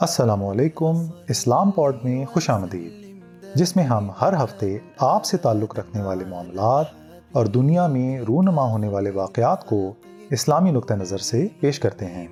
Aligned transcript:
السلام 0.00 0.44
علیکم، 0.44 0.94
اسلام 1.28 1.70
پوڈ 1.70 1.96
میں 2.04 2.24
خوش 2.24 2.50
آمدید۔ 2.50 3.22
جس 3.54 3.76
میں 3.76 3.84
ہم 3.84 4.10
ہر 4.20 4.44
ہفتے 4.44 4.78
آپ 4.98 5.24
سے 5.24 5.36
تعلق 5.36 5.78
رکھنے 5.78 6.02
والے 6.02 6.24
معاملات 6.24 6.86
اور 7.32 7.46
دنیا 7.46 7.86
میں 7.86 8.20
رونما 8.20 8.70
ہونے 8.70 8.88
والے 8.88 9.10
واقعات 9.10 9.66
کو 9.66 9.92
اسلامی 10.30 10.70
نقطہ 10.70 10.94
نظر 10.94 11.18
سے 11.18 11.46
پیش 11.60 11.78
کرتے 11.78 12.06
ہیں۔ 12.06 12.28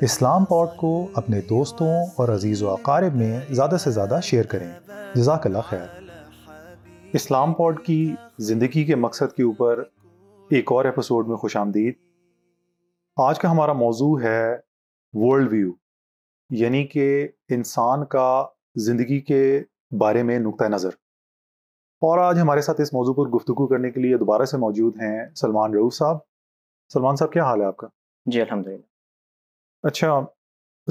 اسلام 0.00 0.44
پوڈ 0.44 0.68
کو 0.76 1.06
اپنے 1.14 1.40
دوستوں 1.40 2.06
اور 2.16 2.28
عزیز 2.28 2.62
و 2.62 2.70
اقارب 2.70 3.14
میں 3.16 3.40
زیادہ 3.50 3.76
سے 3.80 3.90
زیادہ 3.90 4.20
شیئر 4.22 4.44
کریں۔ 4.44 4.70
جزاک 5.14 5.46
اللہ 5.46 5.58
خیر۔ 5.68 6.02
اسلام 7.12 7.52
پوڈ 7.52 7.84
کی 7.84 8.14
زندگی 8.38 8.84
کے 8.84 8.94
مقصد 8.94 9.32
کے 9.36 9.42
اوپر 9.42 9.82
ایک 10.50 10.72
اور 10.72 10.84
ایپیسوڈ 10.84 11.28
میں 11.28 11.36
خوش 11.36 11.56
آمدید۔ 11.56 11.94
آج 13.16 13.38
کا 13.38 13.50
ہمارا 13.50 13.72
موضوع 13.72 14.20
ہے 14.20 14.56
ورلڈ 15.12 15.52
ویو 15.52 15.79
یعنی 16.50 16.86
کہ 16.86 17.28
انسان 17.48 18.06
کا 18.06 18.46
زندگی 18.74 19.20
کے 19.20 19.62
بارے 19.98 20.22
میں 20.22 20.38
نقطۂ 20.38 20.64
نظر۔ 20.64 20.88
اور 22.00 22.18
آج 22.18 22.38
ہمارے 22.42 22.60
ساتھ 22.60 22.80
اس 22.80 22.94
موضوع 22.94 23.14
پر 23.14 23.30
گفتگو 23.30 23.66
کرنے 23.66 23.90
کے 23.90 24.00
لیے 24.00 24.16
دوبارہ 24.16 24.44
سے 24.44 24.56
موجود 24.56 24.96
ہیں 24.96 25.34
سلمان 25.34 25.74
رعو 25.74 25.90
صاحب۔ 25.90 26.16
سلمان 26.92 27.16
صاحب 27.16 27.32
کیا 27.32 27.44
حال 27.44 27.60
ہے 27.60 27.66
آپ 27.66 27.76
کا؟ 27.76 27.88
جی 28.26 28.40
الحمد 28.40 28.66
اچھا 29.82 30.20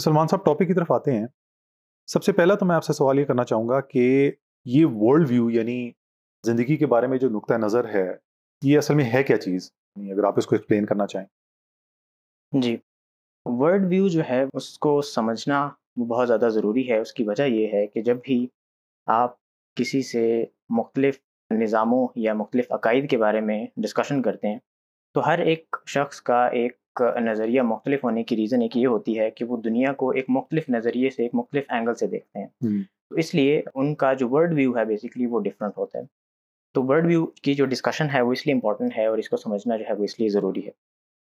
سلمان 0.03 0.27
صاحب 0.27 0.45
ٹاپک 0.45 0.67
کی 0.67 0.73
طرف 0.73 0.91
آتے 0.91 1.11
ہیں۔ 1.11 1.27
سب 2.07 2.23
سے 2.23 2.31
پہلا 2.31 2.55
تو 2.55 2.65
میں 2.65 2.75
آپ 2.75 2.83
سے 2.83 2.93
سوال 2.93 3.19
یہ 3.19 3.25
کرنا 3.25 3.43
چاہوں 3.43 3.69
گا 3.69 3.81
کہ 3.81 4.31
یہ 4.65 4.85
ورلڈ 4.89 5.29
ویو 5.29 5.49
یعنی 5.49 5.91
زندگی 6.45 6.77
کے 6.77 6.85
بارے 6.85 7.07
میں 7.07 7.17
جو 7.17 7.29
نقطۂ 7.29 7.53
نظر 7.53 7.85
ہے 7.89 8.11
یہ 8.63 8.77
اصل 8.77 8.93
میں 8.95 9.11
ہے 9.13 9.23
کیا 9.23 9.37
چیز؟ 9.37 9.71
یعنی 9.95 10.11
اگر 10.11 10.23
آپ 10.23 10.33
اس 10.37 10.47
کو 10.47 10.55
ایکسپلین 10.55 10.85
کرنا 10.85 11.07
چاہیں۔ 11.07 11.27
جی۔ 12.61 12.77
ورلڈ 13.51 13.85
ویو 13.85 14.07
جو 14.07 14.21
ہے 14.29 14.43
اس 14.53 14.79
کو 14.79 15.01
سمجھنا 15.01 15.69
بہت 15.97 16.27
زیادہ 16.27 16.49
ضروری 16.49 16.89
ہے۔ 16.89 16.97
اس 16.97 17.13
کی 17.13 17.23
وجہ 17.23 17.43
یہ 17.43 17.67
ہے 17.73 17.87
کہ 17.87 18.01
جب 18.01 18.17
بھی 18.23 18.47
آپ 19.07 19.35
کسی 19.75 20.01
سے 20.01 20.45
مختلف 20.69 21.19
نظاموں 21.51 22.07
یا 22.15 22.33
مختلف 22.33 22.71
عقائد 22.71 23.09
کے 23.09 23.17
بارے 23.17 23.41
میں 23.41 23.67
ڈسکشن 23.77 24.21
کرتے 24.21 24.47
ہیں 24.47 24.57
تو 25.13 25.27
ہر 25.27 25.39
ایک 25.39 25.75
شخص 25.87 26.21
کا 26.21 26.47
ایک 26.47 27.01
نظریہ 27.21 27.61
مختلف 27.61 28.03
ہونے 28.03 28.23
کی 28.23 28.35
ریزن 28.35 28.61
ایک 28.61 28.77
یہ 28.77 28.87
ہوتی 28.87 29.19
ہے 29.19 29.31
کہ 29.31 29.45
وہ 29.45 29.57
دنیا 29.57 29.93
کو 29.93 30.09
ایک 30.09 30.25
مختلف 30.29 30.69
نظریے 30.69 31.09
سے 31.09 31.23
ایک 31.23 31.35
مختلف 31.35 31.63
اینگل 31.69 31.95
سے 31.95 32.07
دیکھتے 32.07 32.39
ہیں۔ 32.39 32.47
تو 33.09 33.15
اس 33.15 33.35
لیے 33.35 33.61
ان 33.75 33.95
کا 33.95 34.13
جو 34.13 34.29
ورلڈ 34.29 34.53
ویو 34.53 34.77
ہے 34.77 34.85
بیسکلی 34.85 35.25
وہ 35.25 35.39
ڈفرینٹ 35.39 35.77
ہوتا 35.77 35.99
ہے۔ 35.99 36.03
تو 36.73 36.83
ورلڈ 36.83 37.05
ویو 37.05 37.25
کی 37.25 37.53
جو 37.53 37.65
ڈسکشن 37.65 38.07
ہے 38.13 38.21
وہ 38.21 38.31
اس 38.31 38.47
لیے 38.47 38.53
امپورٹنٹ 38.53 38.97
ہے 38.97 39.05
اور 39.05 39.17
اس 39.17 39.29
کو 39.29 39.37
سمجھنا 39.37 39.77
جو 39.77 39.83
ہے 39.89 39.93
وہ 39.93 40.03
اس 40.03 40.19
لیے 40.19 40.29
ضروری 40.29 40.65
ہے۔ 40.65 40.71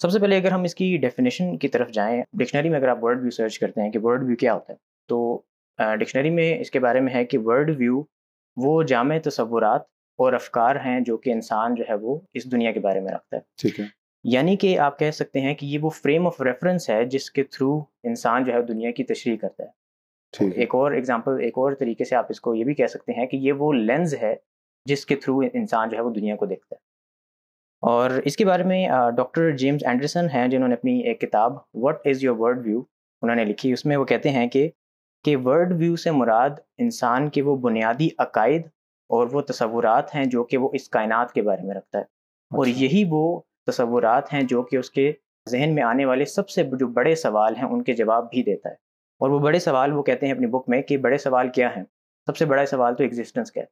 سب 0.02 0.10
سے 0.10 0.20
پہلے 0.20 0.38
اگر 0.38 0.52
ہم 0.52 0.64
اس 0.64 0.76
کی 0.76 0.98
ڈیفینیشن 0.98 1.58
کی 1.58 1.68
طرف 1.68 1.92
جائیں 1.92 2.24
ڈکشنری 2.34 2.70
میں 2.70 2.80
اگر 2.80 2.88
آپ 2.88 3.04
ورڈ 3.04 3.22
ویو 3.22 3.30
سرچ 3.30 3.60
کرتے 3.60 3.82
ہیں 3.82 3.92
کہ 3.92 4.00
ورڈ 4.04 4.24
ویو 4.24 4.36
کیا 4.36 4.54
ہوتا 4.54 4.74
ہے 4.74 4.78
تو 5.08 5.42
ڈکشنری 6.00 6.30
میں 6.30 6.60
اس 6.60 6.72
کے 6.72 6.80
بارے 6.80 7.00
میں 7.00 7.14
ہے 7.14 7.26
کہ 7.26 7.38
ورڈ 7.44 7.70
ویو 7.78 8.02
وہ 8.58 8.84
جامع 8.84 9.16
تصورات 9.24 9.82
اور 10.18 10.34
افکار 10.34 10.76
ہیں 10.76 11.00
جو 11.00 11.18
کہ 11.18 11.30
انسان 11.30 11.76
جو 11.76 11.84
ہے 11.90 11.94
وہ 11.94 12.20
اس 12.34 12.52
دنیا 12.52 12.72
کے 12.72 12.80
بارے 12.80 13.00
میں 13.00 13.14
رکھتا 13.14 13.38
ہے۔ 13.38 13.42
ٹھیک 13.62 13.80
ہے۔ 13.80 13.86
یعنی 14.24 14.56
کہ 14.56 14.80
آپ 14.80 15.00
کہہ 15.00 15.12
سکتے 15.12 15.42
ہیں 15.42 15.54
کہ 15.54 15.66
یہ 15.66 15.80
وہ 15.82 15.90
فریم 15.90 16.28
آف 16.28 16.42
ریفرنس 16.42 16.90
ہے 16.90 17.06
جس 17.06 17.32
کے 17.32 17.44
تھرو 17.44 17.80
انسان 18.04 18.44
جو 18.44 18.54
ہے 18.54 18.62
دنیا 18.62 18.92
کی 18.92 19.04
تشریح 19.04 19.38
کرتا 19.38 19.64
ہے۔ 19.64 19.70
ایک 20.56 20.76
اور 20.76 20.92
ایگزامپل 20.92 21.32
ایک 21.42 21.54
اور 21.58 21.74
طریقے 21.74 22.04
سے 22.04 22.16
آپ 22.16 22.26
اس 22.30 22.42
کو 22.42 22.56
یہ 22.56 22.64
بھی 22.64 22.74
کہہ 22.74 22.86
سکتے 22.86 23.12
ہیں 23.12 23.26
کہ 23.26 23.38
یہ 23.38 23.54
وہ 23.54 23.74
لینز 23.74 24.16
ہے 24.22 24.36
جس 24.86 25.06
کے 25.06 25.16
تھرو 25.16 25.42
انسان 25.54 25.90
جو 25.90 25.98
ہے 25.98 26.02
وہ 26.02 26.14
دنیا 26.14 26.36
کو 26.36 26.46
دیکھتا 26.46 26.76
ہے۔ 26.76 26.85
اور 27.82 28.10
اس 28.26 28.38
کے 28.38 28.46
بارے 28.46 28.64
میں 28.64 28.88
ڈاکٹر 29.18 29.52
جیمز 29.52 29.86
اینڈرسن 29.86 30.26
ہیں 30.34 30.48
جنہوں 30.48 30.68
نے 30.68 30.74
اپنی 30.74 31.00
ایک 31.00 31.22
کتاب 31.22 31.54
what 31.74 32.08
is 32.08 32.24
your 32.24 32.36
world 32.40 32.66
view 32.66 32.82
انہوں 33.22 33.36
نے 33.36 33.46
لکھی۔ 33.46 33.74
اس 33.74 33.86
میں 33.86 33.98
وہ 33.98 34.06
کہتے 34.06 34.30
ہیں 34.30 34.48
کہ 34.48 34.70
کہ 35.24 35.38
ورڈ 35.38 35.74
ویو 35.74 35.96
سے 35.96 36.12
مراد 36.12 36.50
انسان 36.78 37.30
کے 37.30 37.42
وہ 37.42 37.56
بنیادی 37.56 38.08
عقائد 38.18 38.62
اور 39.10 39.28
وہ 39.32 39.42
تصورات 39.42 40.16
ہیں 40.16 40.26
جو 40.26 40.44
کہ 40.44 40.58
وہ 40.58 40.70
اس 40.74 40.90
کائنات 40.90 41.34
کے 41.34 41.42
بارے 41.42 41.62
میں 41.62 41.76
رکھتا 41.76 42.00
ہے۔ 42.00 42.04
اور 42.58 42.66
اچھا۔ 42.66 42.84
یہی 42.84 43.04
وہ 43.10 43.42
تصورات 43.66 44.34
ہیں 44.34 44.42
جو 44.42 44.64
کہ 44.64 44.76
اس 44.76 44.92
کے 44.92 45.12
ذہن 45.50 45.76
میں 45.76 45.84
آنے 45.84 46.06
والے 46.06 46.26
سب 46.26 46.50
سے 46.50 46.64
جو 46.64 46.88
بڑے 46.88 47.16
سوال 47.16 47.56
ہیں 47.56 47.66
ان 47.66 47.84
کے 47.84 47.94
جواب 47.94 48.30
بھی 48.30 48.44
دیتا 48.44 48.70
ہے۔ 48.70 48.74
اور 49.20 49.30
وہ 49.30 49.40
بڑے 49.40 49.60
سوال 49.60 49.94
وہ 49.94 50.04
کہتے 50.04 50.26
ہیں 50.26 50.34
اپنی 50.34 50.48
بک 50.48 50.70
میں 50.70 50.82
کہ 50.82 50.98
بڑے 50.98 51.18
سوال 51.18 51.50
کیا 51.50 51.70
ہیں؟ 51.78 51.84
سب 52.26 52.38
سے 52.38 52.46
بڑا 52.46 52.66
سوال 52.66 52.96
تو 52.96 53.04
ایگزسٹنس 53.04 53.52
کا 53.52 53.62
ہے 53.62 53.66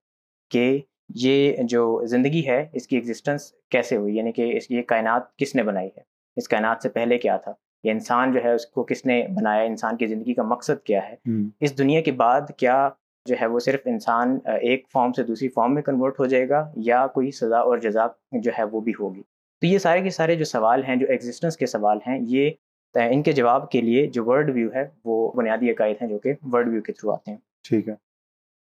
کہ 0.52 0.82
یہ 1.16 1.54
جو 1.64 2.02
زندگی 2.06 2.48
ہے 2.48 2.68
اس 2.74 2.88
کی 2.88 2.96
ایگزسٹنس 2.96 3.54
کیسے 3.70 3.96
ہوئی؟ 3.96 4.16
یعنی 4.16 4.32
کہ 4.32 4.58
اس 4.58 4.72
یہ 4.72 4.82
کائنات 4.82 5.38
کس 5.38 5.56
نے 5.56 5.64
بنائی 5.64 5.88
ہے؟ 5.88 6.02
اس 6.36 6.48
کائنات 6.48 6.78
سے 6.84 6.90
پہلے 6.90 7.18
کیا 7.18 7.38
تھا؟ 7.38 7.54
یہ 7.84 7.92
انسان 7.92 8.34
جو 8.34 8.40
ہے 8.44 8.54
اس 8.54 8.66
کو 8.66 8.84
کس 8.84 9.06
نے 9.06 9.28
بنایا؟ 9.30 9.64
انسان 9.64 9.98
کی 9.98 10.06
زندگی 10.06 10.34
کا 10.34 10.44
مقصد 10.44 10.86
کیا 10.86 11.10
ہے؟ 11.10 11.16
اس 11.60 11.78
دنیا 11.78 12.02
کے 12.02 12.12
بعد 12.12 12.42
کیا 12.58 12.90
جو 13.26 13.36
ہے 13.42 13.46
وہ 13.46 13.60
صرف 13.60 13.80
انسان 13.86 14.40
ایک 14.46 14.88
فارم 14.94 15.12
سے 15.12 15.24
دوسری 15.24 15.48
فارم 15.48 15.74
میں 15.74 15.82
کنورٹ 15.82 16.20
ہو 16.20 16.26
جائے 16.26 16.50
گا 16.50 16.72
یا 16.76 17.08
کوئی 17.08 17.32
سزا 17.32 17.58
اور 17.58 17.78
جزا 17.78 18.08
جو 18.32 18.52
ہے 18.60 18.64
وہ 18.64 18.82
بھی 18.82 18.94
ہوگی؟ 19.00 19.22
تو 19.62 19.68
یہ 19.68 19.78
سارے 19.78 20.02
کے 20.02 20.10
سارے 20.10 20.36
جو 20.36 20.46
سوال 20.46 20.84
ہیں 20.84 20.96
جو 20.96 21.06
ایگزسٹنس 21.10 21.58
کے 21.58 21.66
سوال 21.66 21.98
ہیں 22.08 22.20
یہ 22.22 22.50
ان 22.96 23.24
کے 23.24 23.32
جواب 23.32 23.72
کے 23.72 23.82
لیے 23.82 24.08
جو 24.08 24.26
ورلڈ 24.26 24.50
ویو 24.50 24.70
ہے 24.74 24.86
وہ 25.06 25.32
بنیادی 25.32 25.72
عقائد 25.72 25.96
ہیں 26.02 26.10
جو 26.10 26.20
کہ 26.20 26.34
ورلڈ 26.52 26.68
ویو 26.68 26.82
کے 26.82 26.94
تھرو 26.94 27.12
آتے 27.12 27.32
ہیں۔ 27.32 27.38
ٹھیک 27.64 27.90
ہے۔ 27.90 27.94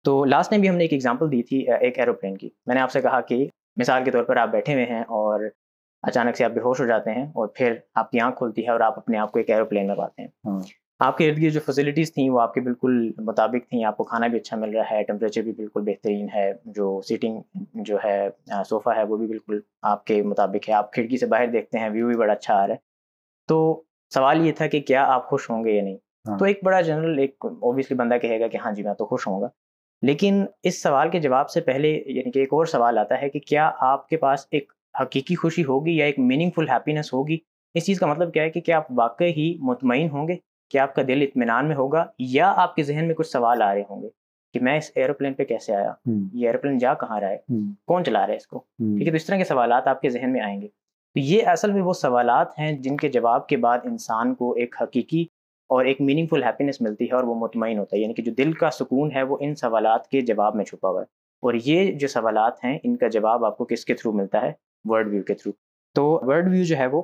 تو 0.05 0.25
لاسٹ 0.25 0.51
ٹائم 0.51 0.61
بھی 0.61 0.69
ہم 0.69 0.75
نے 0.75 0.85
ایک 0.85 0.93
ایگزامپل 0.93 1.33
دی 1.33 1.43
تھی 1.43 1.67
ایک 1.81 1.99
ایروپلین 1.99 2.37
کی۔ 2.37 2.49
میں 2.67 2.75
نے 2.75 2.81
آپ 2.81 2.91
سے 2.91 3.01
کہا 3.01 3.21
کہ 3.21 3.47
مثال 3.77 4.05
کے 4.05 4.11
طور 4.11 4.25
پر 4.25 4.37
آپ 4.37 4.49
بیٹھے 4.49 4.75
ہوئے 4.75 4.85
ہیں 4.85 5.01
اور 5.01 5.41
اچانک 6.03 6.37
سے 6.37 6.45
آپ 6.45 6.51
بے 6.51 6.61
ہوش 6.61 6.81
ہو 6.81 6.87
جاتے 6.87 7.11
ہیں 7.11 7.25
اور 7.25 7.49
پھر 7.49 7.75
آپ 7.95 8.11
کی 8.11 8.21
آنکھ 8.21 8.39
کھلتی 8.39 8.67
ہے 8.67 8.71
اور 8.71 8.81
آپ 8.81 8.99
اپنے 8.99 9.19
آپ 9.19 9.33
کو 9.33 9.39
ایک 9.39 9.51
ایروپلین 9.51 9.87
میں 9.87 9.95
پاتے 9.95 10.23
ہیں۔ 10.23 10.29
ہاں۔ 10.47 10.61
آپ 11.01 11.19
کے 11.19 11.29
ارد 11.31 11.43
گرد 11.43 11.53
جو 11.53 11.61
فیسلٹیز 11.67 12.15
تھیں 12.15 12.31
وہ 12.31 12.41
آپ 12.41 12.55
کے 12.55 12.61
بالکل 12.61 13.13
مطابق 13.19 13.69
تھیں 13.69 13.85
آپ 13.85 13.97
کو 13.97 14.05
کھانا 14.05 14.27
بھی 14.27 14.39
اچھا 14.39 14.57
مل 14.57 14.77
رہا 14.77 14.91
ہے 14.91 15.03
ٹیمپریچر 15.03 15.43
بھی 15.43 15.53
بالکل 15.53 15.81
بہترین 15.81 16.27
ہے 16.35 16.53
جو 16.65 17.01
سیٹنگ 17.09 17.41
جو 17.75 17.99
ہے 18.05 18.29
صوفہ 18.69 18.91
ہے 18.97 19.03
وہ 19.03 19.17
بھی 19.17 19.27
بالکل 19.27 19.61
آپ 19.83 20.05
کے 20.05 20.23
مطابق 20.23 20.69
ہے۔ 20.69 20.75
آپ 20.75 20.93
کھڑکی 20.93 21.17
سے 21.17 21.27
باہر 21.27 21.47
دیکھتے 21.47 21.79
ہیں 21.79 21.89
ویو 21.91 22.07
بھی 22.07 22.17
بڑا 22.17 22.33
اچھا 22.33 22.55
آ 22.55 22.67
رہا 22.67 22.75
ہے۔ 22.75 22.79
تو 23.49 23.83
سوال 24.11 24.47
یہ 24.47 24.53
تھا 24.53 24.67
کہ 24.67 24.81
کیا 24.81 25.05
آپ 25.05 25.29
خوش 25.29 25.51
ہوں 25.51 25.65
گے 25.65 25.71
یا 25.71 25.83
نہیں؟ 25.83 25.97
ہاں۔ 26.29 26.39
تو 26.39 26.45
ایک 26.45 26.65
بڑا 26.65 26.81
جنرل 26.81 27.19
ایک 27.19 27.47
اوبیسلی 27.63 27.97
بندہ 27.97 28.15
کہے 28.15 28.41
گا 28.41 28.49
کہ 28.49 28.57
ہاں 28.57 28.73
جی 28.73 28.83
میں 28.83 28.95
تو 28.95 29.07
خوش 29.07 29.27
ہوں 29.27 29.41
گا۔ 29.41 29.49
لیکن 30.03 30.45
اس 30.63 30.83
سوال 30.83 31.11
کے 31.11 31.21
جواب 31.21 31.51
سے 31.51 31.61
پہلے 31.61 32.03
یعنی 32.07 32.31
کہ 32.31 32.39
ایک 32.39 32.49
اور 32.53 32.67
سوال 32.67 32.99
آتا 32.99 33.23
ہے 33.23 33.29
کہ 33.29 33.39
کیا 33.39 33.71
آپ 33.81 34.09
کے 34.09 34.17
پاس 34.17 34.47
ایک 34.51 34.73
حقیقی 35.03 35.35
خوشی 35.35 35.65
ہوگی 35.65 35.97
یا 35.97 36.05
ایک 36.05 36.19
میننگ 36.19 36.51
فل 36.55 36.69
ہیپینس 36.69 37.13
ہوگی؟ 37.13 37.39
اس 37.75 37.87
چیز 37.87 38.01
کا 38.01 38.07
مطلب 38.07 38.33
کیا 38.33 38.43
ہے 38.43 38.51
کہ 38.51 38.61
کیا 38.61 38.77
آپ 38.77 38.87
واقعی 38.91 39.33
ہی 39.33 39.59
مطمئن 39.61 40.11
ہوں 40.11 40.29
گے؟ 40.29 40.37
کہ 40.71 40.79
آپ 40.79 40.95
کا 40.95 41.03
دل 41.09 41.23
اطمینان 41.23 41.69
میں 41.69 41.77
ہوگا 41.77 42.07
یا 42.19 42.53
آپ 42.57 42.75
کے 42.75 42.83
ذہن 42.83 43.05
میں 43.07 43.15
کچھ 43.15 43.27
سوال 43.27 43.63
آ 43.63 43.75
رہے 43.75 43.83
ہوں 43.91 44.03
گے؟ 44.03 44.09
کہ 44.55 44.61
میں 44.61 44.77
اس 44.77 44.91
ایروپلین 44.95 45.35
پہ 45.35 45.45
کیسے 45.45 45.77
آیا؟ 45.77 45.93
یہ 46.33 46.47
ایروپلین 46.47 46.79
جا 46.79 46.95
کہاں 46.95 47.21
رہا 47.21 47.29
ہے؟ 47.29 47.37
کون 47.87 48.05
چلا 48.05 48.21
رہا 48.21 48.33
ہے 48.33 48.37
اس 48.37 48.47
کو؟ 48.47 48.59
ٹھیک 48.59 49.07
ہے 49.07 49.11
تو 49.11 49.17
اس 49.17 49.27
طرح 49.27 49.37
کے 49.37 49.45
سوالات 49.45 49.87
آپ 49.87 50.01
کے 50.01 50.09
ذہن 50.09 50.33
میں 50.33 50.41
آئیں 50.41 50.63
گے۔ 50.63 50.69
تو 51.15 51.19
یہ 51.19 51.47
اصل 51.47 51.73
میں 51.73 51.83
وہ 51.83 51.93
سوالات 51.93 52.59
ہیں 52.59 52.73
جن 52.73 52.97
کے 52.97 53.09
جواب 53.09 53.47
کے 53.47 53.57
بعد 53.57 53.79
انسان 53.85 54.35
کو 54.35 54.53
ایک 54.55 54.75
حقیقی 54.83 55.25
اور 55.73 55.85
ایک 55.85 56.01
میننگ 56.01 56.27
فل 56.27 56.43
ہیپینس 56.45 56.81
ملتی 56.81 57.05
ہے 57.05 57.15
اور 57.15 57.25
وہ 57.25 57.35
مطمئن 57.35 57.79
ہوتا 57.79 57.97
ہے۔ 57.97 58.03
یعنی 58.03 58.15
کہ 58.15 58.23
جو 58.23 58.33
دل 58.33 58.53
کا 58.53 58.71
سکون 58.71 59.11
ہے 59.15 59.23
وہ 59.23 59.37
ان 59.41 59.55
سوالات 59.55 60.09
کے 60.09 60.21
جواب 60.21 60.55
میں 60.55 60.65
چھپا 60.65 60.89
ہوا 60.89 61.01
ہے۔ 61.01 61.05
اور 61.43 61.55
یہ 61.65 61.93
جو 61.93 62.09
سوالات 62.09 62.65
ہیں، 62.65 62.79
ان 62.85 62.97
کا 62.97 63.09
جواب 63.09 63.45
آپ 63.45 63.59
کو 63.59 63.65
کس 63.65 63.85
کے 63.85 63.95
تھرو 63.95 64.13
ملتا 64.13 64.43
ہے؟ 64.43 64.53
ورڈ 64.85 65.09
ویو 65.09 65.23
کے 65.23 65.35
تھرو 65.35 65.53
تو 65.95 66.21
ورڈ 66.23 66.49
ویو 66.51 66.65
جو 66.65 66.77
ہے 66.77 66.87
وہ، 66.87 67.03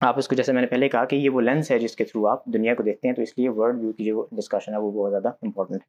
آپ 0.00 0.18
اس 0.18 0.28
کو 0.28 0.34
جیسے 0.34 0.52
میں 0.52 0.60
نے 0.60 0.66
پہلے 0.66 0.88
کہا 0.88 1.04
کہ 1.04 1.16
یہ 1.16 1.30
وہ 1.30 1.40
لینس 1.40 1.70
ہے 1.70 1.78
جس 1.78 1.96
کے 1.96 2.04
تھرو 2.04 2.26
آپ 2.26 2.44
دنیا 2.44 2.74
کو 2.74 2.82
دیکھتے 2.82 3.08
ہیں، 3.08 3.14
تو 3.14 3.22
اس 3.22 3.38
لیے 3.38 3.48
ورڈ 3.48 3.78
ویو 3.80 3.92
کی 3.92 4.04
جو 4.04 4.26
ڈسکشن 4.32 4.72
ہے 4.72 4.78
وہ 4.78 4.90
بہت 4.92 5.10
زیادہ 5.10 5.28
امپورٹنٹ 5.28 5.76
ہے۔ 5.76 5.86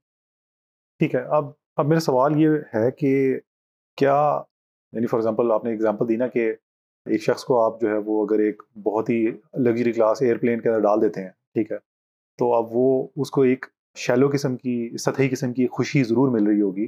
ٹھیک 0.99 1.15
ہے، 1.15 1.19
اب 1.19 1.45
اب 1.77 1.85
میرا 1.85 1.99
سوال 1.99 2.41
یہ 2.41 2.49
ہے 2.75 2.91
کہ 2.91 3.39
کیا 3.97 4.41
یعنی 4.93 5.07
فار 5.07 5.19
ایگزامپل 5.19 5.51
آپ 5.51 5.63
نے 5.63 5.71
ایگزامپل 5.71 6.09
دی 6.09 6.15
نا 6.15 6.27
کہ 6.27 6.53
ایک 7.05 7.21
شخص 7.21 7.43
کو 7.43 7.61
آپ 7.63 7.81
جو 7.81 7.89
ہے 7.89 7.97
وہ 7.97 8.25
اگر 8.25 8.39
ایک 8.39 8.63
بہت 8.83 9.09
ہی 9.09 9.25
لگژری 9.53 9.91
کلاس 9.91 10.21
ایئر 10.21 10.37
پلین 10.37 10.61
کے 10.61 10.69
اندر 10.69 10.79
ڈال 10.79 11.01
دیتے 11.01 11.21
ہیں، 11.21 11.29
ٹھیک 11.29 11.71
ہے 11.71 11.77
تو 12.37 12.53
اب 12.53 12.65
وہ 12.71 13.07
اس 13.15 13.31
کو 13.31 13.41
ایک 13.41 13.65
شیلو 13.97 14.29
قسم 14.33 14.57
کی 14.57 14.97
سطحی 14.97 15.29
قسم 15.29 15.53
کی 15.53 15.67
خوشی 15.67 16.03
ضرور 16.03 16.29
مل 16.29 16.47
رہی 16.47 16.61
ہوگی۔ 16.61 16.87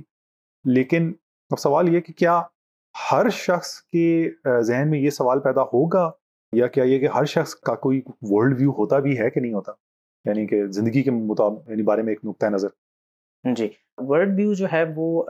لیکن 0.66 1.14
اب 1.50 1.60
سوال 1.60 1.94
یہ 1.94 2.00
کہ 2.00 2.14
کیا 2.14 2.42
ہر 3.12 3.30
شخص 3.30 3.82
کے 3.82 4.30
ذہن 4.62 4.90
میں 4.90 5.00
یہ 5.00 5.10
سوال 5.10 5.40
پیدا 5.40 5.62
ہوگا؟ 5.64 6.12
یا 6.54 6.68
کیا 6.68 6.84
یہ 6.84 7.00
کہ 7.00 7.08
ہر 7.08 7.26
شخص 7.26 7.56
کا 7.56 7.76
کوئی 7.76 8.02
ورلڈ 8.22 8.60
ویو 8.60 8.72
ہوتا 8.72 9.00
بھی 9.00 9.20
ہے 9.20 9.30
کہ 9.30 9.42
نہیں 9.42 9.54
ہوتا؟ 9.54 9.72
یعنی 10.26 10.48
کہ 10.48 10.66
زندگی 10.68 11.04
کے 11.04 11.12
مطابق 11.12 11.70
یعنی 11.70 11.82
بارے 11.82 12.02
میں 12.02 12.12
ایک 12.12 12.26
نقطۂ 12.26 12.46
نظر۔ 12.46 12.68
جی 13.56 13.70
ورلڈ 13.98 14.38
ویو 14.38 14.54
جو 14.54 14.68
ہے 14.74 14.84
وہ 14.96 15.24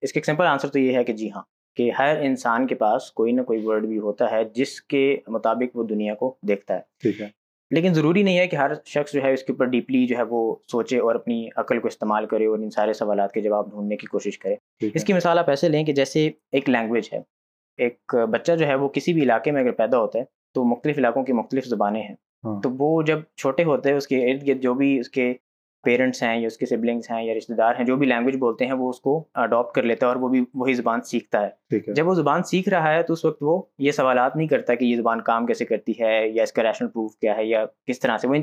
اس 0.00 0.10
ایک 0.14 0.24
سمپل 0.24 0.44
آنسر 0.44 0.68
تو 0.68 0.78
یہ 0.78 0.96
ہے 0.96 1.04
کہ 1.04 1.12
جی 1.12 1.30
ہاں 1.30 1.42
کہ 1.76 1.90
ہر 1.98 2.16
انسان 2.20 2.66
کے 2.66 2.74
پاس 2.74 3.12
کوئی 3.12 3.32
نہ 3.32 3.42
کوئی 3.42 3.66
ورلڈ 3.66 3.84
ویو 3.84 4.02
ہوتا 4.02 4.30
ہے 4.30 4.44
جس 4.44 4.80
کے 4.82 5.18
مطابق 5.28 5.76
وہ 5.76 5.84
دنیا 5.84 6.14
کو 6.14 6.34
دیکھتا 6.48 6.74
ہے۔ 6.74 6.80
ٹھیک 7.02 7.20
ہے۔ 7.20 7.43
لیکن 7.74 7.92
ضروری 7.92 8.22
نہیں 8.22 8.38
ہے 8.38 8.46
کہ 8.46 8.56
ہر 8.56 8.70
شخص 8.84 9.12
جو 9.12 9.22
ہے 9.22 9.32
اس 9.32 9.42
کے 9.42 9.52
اوپر 9.52 9.64
ڈیپلی 9.64 10.06
جو 10.06 10.16
ہے 10.16 10.22
وہ 10.22 10.56
سوچے 10.72 10.98
اور 10.98 11.14
اپنی 11.14 11.48
عقل 11.56 11.78
کو 11.78 11.88
استعمال 11.88 12.26
کرے 12.26 12.46
اور 12.46 12.58
ان 12.58 12.70
سارے 12.70 12.92
سوالات 12.92 13.32
کے 13.32 13.40
جواب 13.40 13.70
ڈھونڈنے 13.70 13.96
کی 13.96 14.06
کوشش 14.06 14.38
کرے۔ 14.38 14.54
اس 14.94 15.04
کی 15.04 15.12
مثال 15.12 15.38
آپ 15.38 15.50
ایسے 15.50 15.68
لیں 15.68 15.84
کہ 15.84 15.92
جیسے 15.92 16.30
ایک 16.52 16.68
لینگویج 16.68 17.08
ہے۔ 17.12 17.20
ایک 17.76 18.14
بچہ 18.30 18.52
جو 18.52 18.66
ہے 18.66 18.74
وہ 18.74 18.88
کسی 18.88 19.12
بھی 19.12 19.22
علاقے 19.22 19.50
میں 19.50 19.62
اگر 19.62 19.70
پیدا 19.70 19.98
ہوتا 19.98 20.18
ہے 20.18 20.24
تو 20.54 20.64
مختلف 20.64 20.98
علاقوں 20.98 21.24
کی 21.24 21.32
مختلف 21.32 21.64
زبانیں 21.64 22.02
ہیں۔ 22.02 22.14
ہاں۔ 22.44 22.62
تو 22.62 22.70
وہ 22.78 23.02
جب 23.02 23.18
چھوٹے 23.36 23.64
ہوتے 23.64 23.88
ہیں 23.88 23.96
اس 23.96 24.06
کے 24.06 24.32
ارد 24.32 24.48
گرد 24.48 24.60
جو 24.60 24.74
بھی 24.74 24.98
اس 24.98 25.08
کے 25.08 25.34
پیرنٹس 25.84 26.22
ہیں 26.22 26.40
یا 26.40 26.46
اس 26.46 26.56
کے 26.56 26.66
سبلنگس 26.66 27.10
ہیں 27.10 27.22
یا 27.24 27.34
رشتہ 27.34 27.52
دار 27.52 27.74
ہیں 27.78 27.84
جو 27.84 27.96
بھی 27.96 28.06
لینگویج 28.06 28.36
بولتے 28.36 28.66
ہیں 28.66 28.72
وہ 28.72 28.90
اس 28.90 29.00
کو 29.00 29.24
اڈاپٹ 29.34 29.74
کر 29.74 29.82
لیتا 29.82 30.06
ہے 30.06 30.08
اور 30.08 30.20
وہ 30.20 30.28
بھی 30.28 30.44
وہی 30.54 30.74
زبان 30.74 31.02
سیکھتا 31.02 31.46
ہے۔ 31.46 31.78
جب 31.94 32.08
وہ 32.08 32.14
زبان 32.14 32.42
سیکھ 32.42 32.68
رہا 32.68 32.94
ہے 32.94 33.02
تو 33.02 33.12
اس 33.12 33.24
وقت 33.24 33.42
وہ 33.42 33.62
یہ 33.78 33.90
سوالات 33.90 34.36
نہیں 34.36 34.48
کرتا 34.48 34.74
کہ 34.74 34.84
یہ 34.84 34.96
زبان 34.96 35.20
کام 35.20 35.46
کیسے 35.46 35.64
کرتی 35.64 35.92
ہے 36.00 36.28
یا 36.28 36.42
اس 36.42 36.52
کا 36.52 36.62
ریشنل 36.62 36.88
پروف 36.88 37.16
کیا 37.16 37.36
ہے 37.36 37.44
یا 37.44 37.64
کس 37.86 38.00
طرح 38.00 38.18
سے۔ 38.18 38.28
وہ 38.28 38.34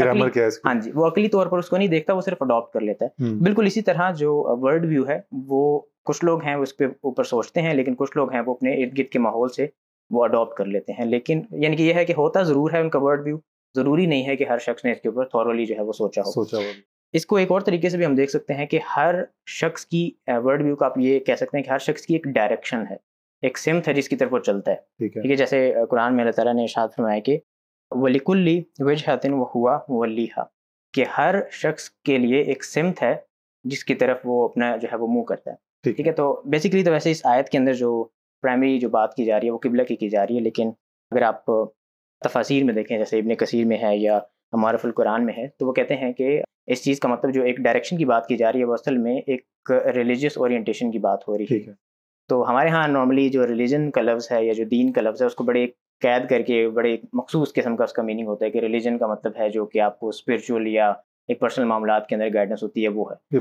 گرامر 0.00 0.28
کیا 0.28 0.44
ہے 0.44 0.48
ہاں 0.64 0.74
جی 0.74 0.90
وہ 0.94 1.06
عقلی 1.06 1.28
طور 1.28 1.46
پر 1.46 1.58
اس 1.58 1.68
کو 1.68 1.76
نہیں 1.76 1.88
دیکھتا 1.88 2.12
وہ 2.12 2.20
صرف 2.20 2.36
اڈاپٹ 2.40 2.72
کر 2.72 2.80
لیتا 2.80 3.04
ہے۔ 3.04 3.34
بالکل 3.34 3.66
اسی 3.66 3.80
طرح 3.80 4.10
جو 4.10 4.58
ورڈ 4.62 4.84
ویو 4.84 5.08
ہے 5.08 5.20
وہ 5.46 5.80
کچھ 6.04 6.24
لوگ 6.24 6.42
ہیں 6.42 6.54
اس 6.54 6.76
پہ 6.76 6.84
اوپر 6.84 7.24
سوچتے 7.24 7.62
ہیں 7.62 7.74
لیکن 7.74 7.94
کچھ 7.94 8.16
لوگ 8.16 8.32
ہیں 8.32 8.40
وہ 8.46 8.54
اپنے 8.54 8.74
ارد 8.74 8.98
گرد 8.98 9.08
کے 9.08 9.18
ماحول 9.18 9.48
سے 9.48 9.66
وہ 10.10 10.24
اڈاپٹ 10.24 10.56
کر 10.56 10.64
لیتے 10.64 10.92
ہیں۔ 10.92 11.04
لیکن 11.04 11.40
یعنی 11.50 11.76
کہ 11.76 11.82
یہ 11.82 11.94
ہے 11.94 12.04
کہ 12.04 12.12
ہوتا 12.12 12.42
ضرور 12.42 12.70
ہے 12.72 12.80
ان 12.80 12.90
کا 12.90 12.98
ورڈ 12.98 13.20
ویو 13.24 13.38
ضروری 13.76 14.06
نہیں 14.06 14.26
ہے 14.26 14.36
کہ 14.36 14.44
ہر 14.48 14.58
شخص 14.58 14.84
نے 14.84 14.92
اس 14.92 15.00
کے 15.00 15.08
اوپر 15.08 15.24
تھورولی 15.24 15.66
جو 15.66 15.74
ہے 15.74 15.82
وہ 15.82 15.92
سوچا 15.92 16.22
ہو۔ 16.26 16.30
سوچا 16.30 16.58
ہوا 16.58 16.72
اس 17.12 17.26
کو 17.26 17.36
ایک 17.36 17.50
اور 17.50 17.60
طریقے 17.60 17.88
سے 17.88 17.96
بھی 17.96 18.06
ہم 18.06 18.14
دیکھ 18.14 18.30
سکتے 18.30 18.54
ہیں 18.54 18.66
کہ 18.66 18.78
ہر 18.96 19.14
شخص 19.46 19.86
کی 19.86 20.10
ورڈ 20.26 20.62
ویو 20.62 20.76
کا 20.76 20.86
آپ 20.86 20.98
یہ 20.98 21.18
کہہ 21.20 21.34
سکتے 21.34 21.56
ہیں 21.56 21.64
کہ 21.64 21.70
ہر 21.70 21.78
شخص 21.78 22.06
کی 22.06 22.14
ایک 22.14 22.24
ڈائریکشن 22.24 22.84
ہے 22.90 22.96
ایک 23.42 23.58
سمت 23.58 23.88
ہے 23.88 23.92
جس 23.94 24.08
کی 24.08 24.16
طرف 24.16 24.32
وہ 24.32 24.38
چلتا 24.38 24.70
ہے۔ 24.70 24.76
ٹھیک 24.76 25.16
ہے۔ 25.16 25.36
جیسے 25.36 25.74
قرآن 25.90 26.14
میں 26.14 26.20
اللہ 26.20 26.32
تعالیٰ 26.32 26.54
نے 26.54 26.62
ارشاد 26.62 26.88
فرمایا 26.96 27.18
کہ 27.18 27.38
ولیکلی 27.90 28.60
وجہتن 28.78 29.32
و 29.32 29.42
ہوا 29.44 29.78
ولیحا 29.88 30.42
کہ 30.94 31.04
ہر 31.18 31.34
شخص 31.50 31.90
کے 31.90 32.18
لیے 32.18 32.40
ایک 32.42 32.64
سمت 32.64 33.02
ہے 33.02 33.14
جس 33.64 33.84
کی 33.84 33.94
طرف 33.94 34.18
وہ 34.24 34.48
اپنا 34.48 34.76
جو 34.76 34.88
ہے 34.92 34.96
وہ 34.96 35.06
منہ 35.08 35.22
کرتا 35.22 35.50
ہے۔ 35.50 35.56
ٹھیک 35.82 35.96
ٹھیک 35.96 36.06
ہے 36.06 36.12
تو 36.12 36.42
بیسیکلی 36.44 36.84
تو 36.84 36.90
ویسے 36.92 37.10
اس 37.10 37.20
آیت 37.26 37.48
کے 37.48 37.58
اندر 37.58 37.72
جو 37.72 38.04
پرائمری 38.42 38.78
جو 38.78 38.88
بات 38.88 39.14
کی 39.14 39.24
جا 39.24 39.40
رہی 39.40 39.46
ہے 39.46 39.52
وہ 39.52 39.58
قبلہ 39.58 39.82
کی 39.82 39.96
کی 39.96 40.08
جا 40.08 40.26
رہی 40.26 40.36
ہے 40.36 40.40
لیکن 40.40 40.70
اگر 41.10 41.22
آپ 41.22 41.44
تفاصیر 42.24 42.64
میں 42.64 42.74
دیکھیں 42.74 42.98
جیسے 42.98 43.18
ابن 43.18 43.34
کثیر 43.34 43.66
میں 43.66 43.76
ہے 43.82 43.96
یا 43.96 44.18
معرف 44.52 44.84
القرآن 44.84 45.24
میں 45.26 45.34
ہے 45.36 45.46
تو 45.58 45.66
وہ 45.66 45.72
کہتے 45.72 45.96
ہیں 45.96 46.12
کہ 46.12 46.40
اس 46.66 46.84
چیز 46.84 47.00
کا 47.00 47.08
مطلب 47.08 47.34
جو 47.34 47.42
ایک 47.42 47.56
ڈائریکشن 47.56 47.96
کی 47.96 48.04
بات 48.04 48.26
کی 48.26 48.36
جا 48.36 48.52
رہی 48.52 48.60
ہے 48.60 48.64
وہ 48.64 48.72
اصل 48.72 48.98
میں 48.98 49.16
ایک 49.26 49.72
ریلیجیس 49.94 50.38
اورینٹیشن 50.38 50.90
کی 50.90 50.98
بات 50.98 51.28
ہو 51.28 51.38
رہی 51.38 51.56
ہے۔ 51.66 51.72
تو 52.28 52.50
ہمارے 52.50 52.68
ہاں 52.68 52.88
نارملی 52.88 53.28
جو 53.28 53.46
ریلیجن 53.46 53.90
کا 53.90 54.02
لفظ 54.02 54.32
ہے 54.32 54.44
یا 54.44 54.52
جو 54.52 54.64
دین 54.64 54.92
کا 54.92 55.00
لفظ 55.00 55.22
ہے 55.22 55.26
اس 55.26 55.34
کو 55.34 55.44
بڑے 55.44 55.66
قید 56.02 56.28
کر 56.28 56.42
کے 56.42 56.68
بڑے 56.68 56.96
مخصوص 57.12 57.52
قسم 57.52 57.76
کا 57.76 57.84
اس 57.84 57.92
کا 57.92 58.02
میننگ 58.02 58.26
ہوتا 58.26 58.44
ہے 58.46 58.50
کہ 58.50 58.58
ریلیجن 58.58 58.98
کا 58.98 59.06
مطلب 59.06 59.32
ہے 59.38 59.48
جو 59.48 59.66
کہ 59.66 59.80
آپ 59.80 59.98
کو 60.00 60.08
اسپرچول 60.08 60.66
یا 60.66 60.92
ایک 61.28 61.40
پرسنل 61.40 61.64
معاملات 61.64 62.06
کے 62.06 62.14
اندر 62.14 62.28
گائیڈنس 62.34 62.62
ہوتی 62.62 62.82
ہے 62.82 62.88
وہ 62.88 63.04
ہے۔ 63.10 63.38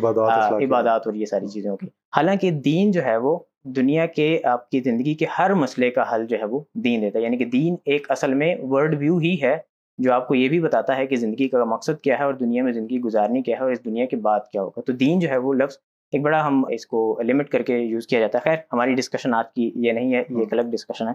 عبادات 0.66 1.08
اور 1.08 1.14
یہ 1.14 1.26
ساری 1.26 1.48
چیزوں 1.48 1.78
کی 1.78 1.88
حالانکہ 2.18 2.52
دین 2.66 2.92
جو 2.92 3.04
ہے 3.06 3.18
وہ 3.18 3.40
دنیا 3.66 4.06
کے 4.06 4.40
آپ 4.44 4.70
کی 4.70 4.80
زندگی 4.82 5.14
کے 5.14 5.26
ہر 5.40 5.54
مسئلے 5.54 5.92
کا 5.92 6.16
حل 6.16 6.28
جو 6.28 6.38
ہے 6.40 6.46
وہ 6.46 6.60
دین 6.76 7.02
دیتا 7.02 7.20
ہے۔ 7.20 7.24
یعنی 7.24 7.38
کہ 7.38 7.46
دین 7.46 7.76
ایک 7.86 8.12
اصل 8.12 8.34
میں 8.34 8.56
ورڈ 8.60 8.96
ویو 9.00 9.18
ہی 9.18 9.42
ہے 9.42 9.58
جو 9.98 10.14
آپ 10.14 10.28
کو 10.28 10.36
یہ 10.36 10.50
بھی 10.50 10.60
بتاتا 10.60 10.98
ہے 10.98 11.08
کہ 11.08 11.16
زندگی 11.16 11.48
کا 11.48 11.64
مقصد 11.64 12.02
کیا 12.02 12.20
ہے 12.20 12.24
اور 12.24 12.34
دنیا 12.34 12.64
میں 12.64 12.74
زندگی 12.74 13.00
گزارنی 13.00 13.42
کیا 13.42 13.58
ہے 13.58 13.64
اور 13.64 13.72
اس 13.72 13.86
دنیا 13.86 14.06
کے 14.06 14.16
بعد 14.16 14.40
کیا 14.52 14.62
ہوگا۔ 14.62 14.82
تو 14.82 14.94
دین 14.94 15.20
جو 15.20 15.30
ہے 15.30 15.38
وہ 15.38 15.54
لفظ 15.54 15.78
ایک 16.12 16.22
بڑا 16.22 16.48
ہم 16.48 16.66
اس 16.70 16.88
کو 16.88 17.20
لمٹ 17.24 17.50
کر 17.50 17.62
کے 17.62 17.78
یوز 17.78 18.08
کیا 18.08 18.20
جاتا 18.20 18.38
ہے۔ 18.38 18.44
خیر 18.44 18.58
ہماری 18.74 18.94
ڈسکشن 18.94 19.34
آج 19.34 19.46
کی 19.56 19.72
یہ 19.76 19.92
نہیں 19.92 20.14
ہے 20.14 20.24
یہ 20.30 20.40
ایک 20.40 20.54
الگ 20.54 20.62
ڈسکشن 20.62 21.08
ہے 21.08 21.14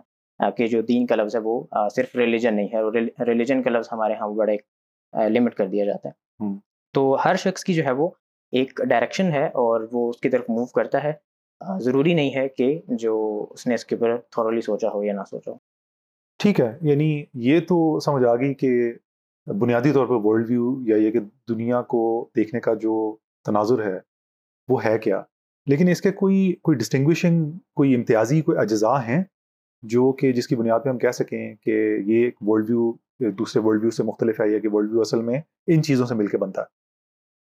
کہ 0.56 0.67
جو 0.67 0.83
دین 0.83 1.06
کا 1.06 1.17
لفظ 1.17 1.37
ہے 1.37 1.41
وہ 1.41 1.62
صرف 1.97 2.17
ریلیجن 2.17 2.56
نہیں 2.56 2.69
ہے۔ 2.73 2.79
اور 2.79 2.93
ریلیجن 3.27 3.62
کا 3.62 3.71
لفظ 3.71 3.89
ہمارے 3.93 4.15
ہاں 4.15 4.29
بڑا 4.29 4.53
ایک 4.53 4.62
لمٹ 5.31 5.55
کر 5.55 5.67
دیا 5.67 5.85
جاتا 5.85 6.09
ہے۔ 6.09 6.45
ہم۔ 6.45 6.59
تو 6.95 7.17
ہر 7.25 7.35
شخص 7.35 7.65
کی 7.65 7.75
جو 7.75 7.85
ہے 7.85 7.91
وہ 7.91 8.09
ایک 8.53 8.81
ڈائریکشن 8.89 9.33
ہے 9.33 9.47
اور 9.47 9.89
وہ 9.93 10.11
اس 10.11 10.21
کی 10.21 10.29
طرف 10.29 10.45
موو 10.49 10.67
کرتا 10.67 11.05
ہے۔ 11.05 11.12
ضروری 11.81 12.14
نہیں 12.14 12.34
ہے 12.34 12.49
کہ 12.49 12.81
جو 12.88 13.46
اس 13.50 13.66
نے 13.66 13.75
اس 13.75 13.84
کے 13.84 13.94
اوپر 13.94 14.16
تھورولی 14.31 14.60
سوچا 14.60 14.88
ہو 14.88 15.05
یا 15.05 15.12
نہ 15.12 15.20
سوچا 15.31 15.50
ہو۔ 15.50 15.56
ٹھیک 16.38 16.60
ہے 16.60 16.78
یعنی 16.82 17.25
یہ 17.34 17.60
تو 17.60 18.00
سمجھ 18.00 18.25
آ 18.25 18.37
گئی 18.37 18.55
کہ 18.55 18.93
بنیادی 19.46 19.93
طور 19.93 20.06
پر 20.06 20.14
ورلڈ 20.14 20.50
ویو 20.50 20.76
یا 20.81 20.96
یہ 20.96 21.10
کہ 21.10 21.19
دنیا 21.49 21.82
کو 21.82 22.28
دیکھنے 22.37 22.60
کا 22.60 22.75
جو 22.75 23.16
تناظر 23.44 23.87
ہے، 23.87 23.99
وہ 24.69 24.84
ہے 24.84 24.99
کیا؟ 24.99 25.22
لیکن 25.66 25.88
اس 25.88 26.00
کے 26.00 26.10
کوئی 26.10 26.55
کوئی 26.62 26.76
ڈسٹنگوشنگ 26.76 27.50
کوئی 27.75 27.94
امتیازی، 27.94 28.40
کوئی 28.40 28.58
اجزاء 28.58 28.99
ہیں 29.08 29.25
جو 29.82 30.12
کہ 30.12 30.32
جس 30.32 30.49
کی 30.49 30.56
بنیاد 30.56 30.81
پہ 30.84 30.88
ہم 30.88 30.99
کہہ 30.99 31.11
سکیں 31.11 31.54
کہ 31.54 31.70
یہ 32.06 32.25
ایک 32.25 32.37
ورلڈ 32.40 32.70
ویو 32.70 32.93
دوسرے 33.31 33.62
ورلڈ 33.62 33.81
ویو 33.81 33.90
سے 33.90 34.02
مختلف 34.02 34.40
ہے 34.40 34.49
یا 34.49 34.58
کہ 34.58 34.69
ورلڈ 34.72 34.90
ویو 34.90 35.00
اصل 35.00 35.22
میں 35.22 35.40
ان 35.66 35.82
چیزوں 35.82 36.06
سے 36.06 36.14
مل 36.14 36.26
کے 36.26 36.38
بنتا 36.38 36.62
ہے؟ 36.62 36.77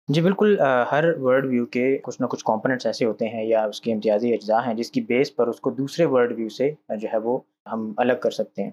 جی 0.10 0.22
بالکل 0.22 0.60
ہر 0.92 1.04
ورڈ 1.22 1.46
ویو 1.46 1.66
کے 1.66 1.98
کچھ 2.02 2.22
نہ 2.22 2.26
کچھ 2.26 2.44
کمپوننٹس 2.46 2.86
ایسے 2.86 3.06
ہوتے 3.06 3.28
ہیں 3.30 3.44
یا 3.44 3.64
اس 3.64 3.82
کے 3.82 3.94
امتیازی 3.94 4.34
اجزاء 4.34 4.60
ہیں 4.66 4.74
جس 4.74 4.92
کی 4.92 5.02
بیس 5.02 5.36
پر 5.36 5.48
اس 5.48 5.60
کو 5.60 5.70
دوسرے 5.70 6.06
ورڈ 6.06 6.34
ویو 6.38 6.50
سے 6.50 6.70
جو 6.98 7.08
ہے 7.14 7.18
وہ 7.18 7.40
ہم 7.72 7.94
الگ 7.98 8.14
کر 8.22 8.32
سکتے 8.32 8.64
ہیں۔ 8.64 8.72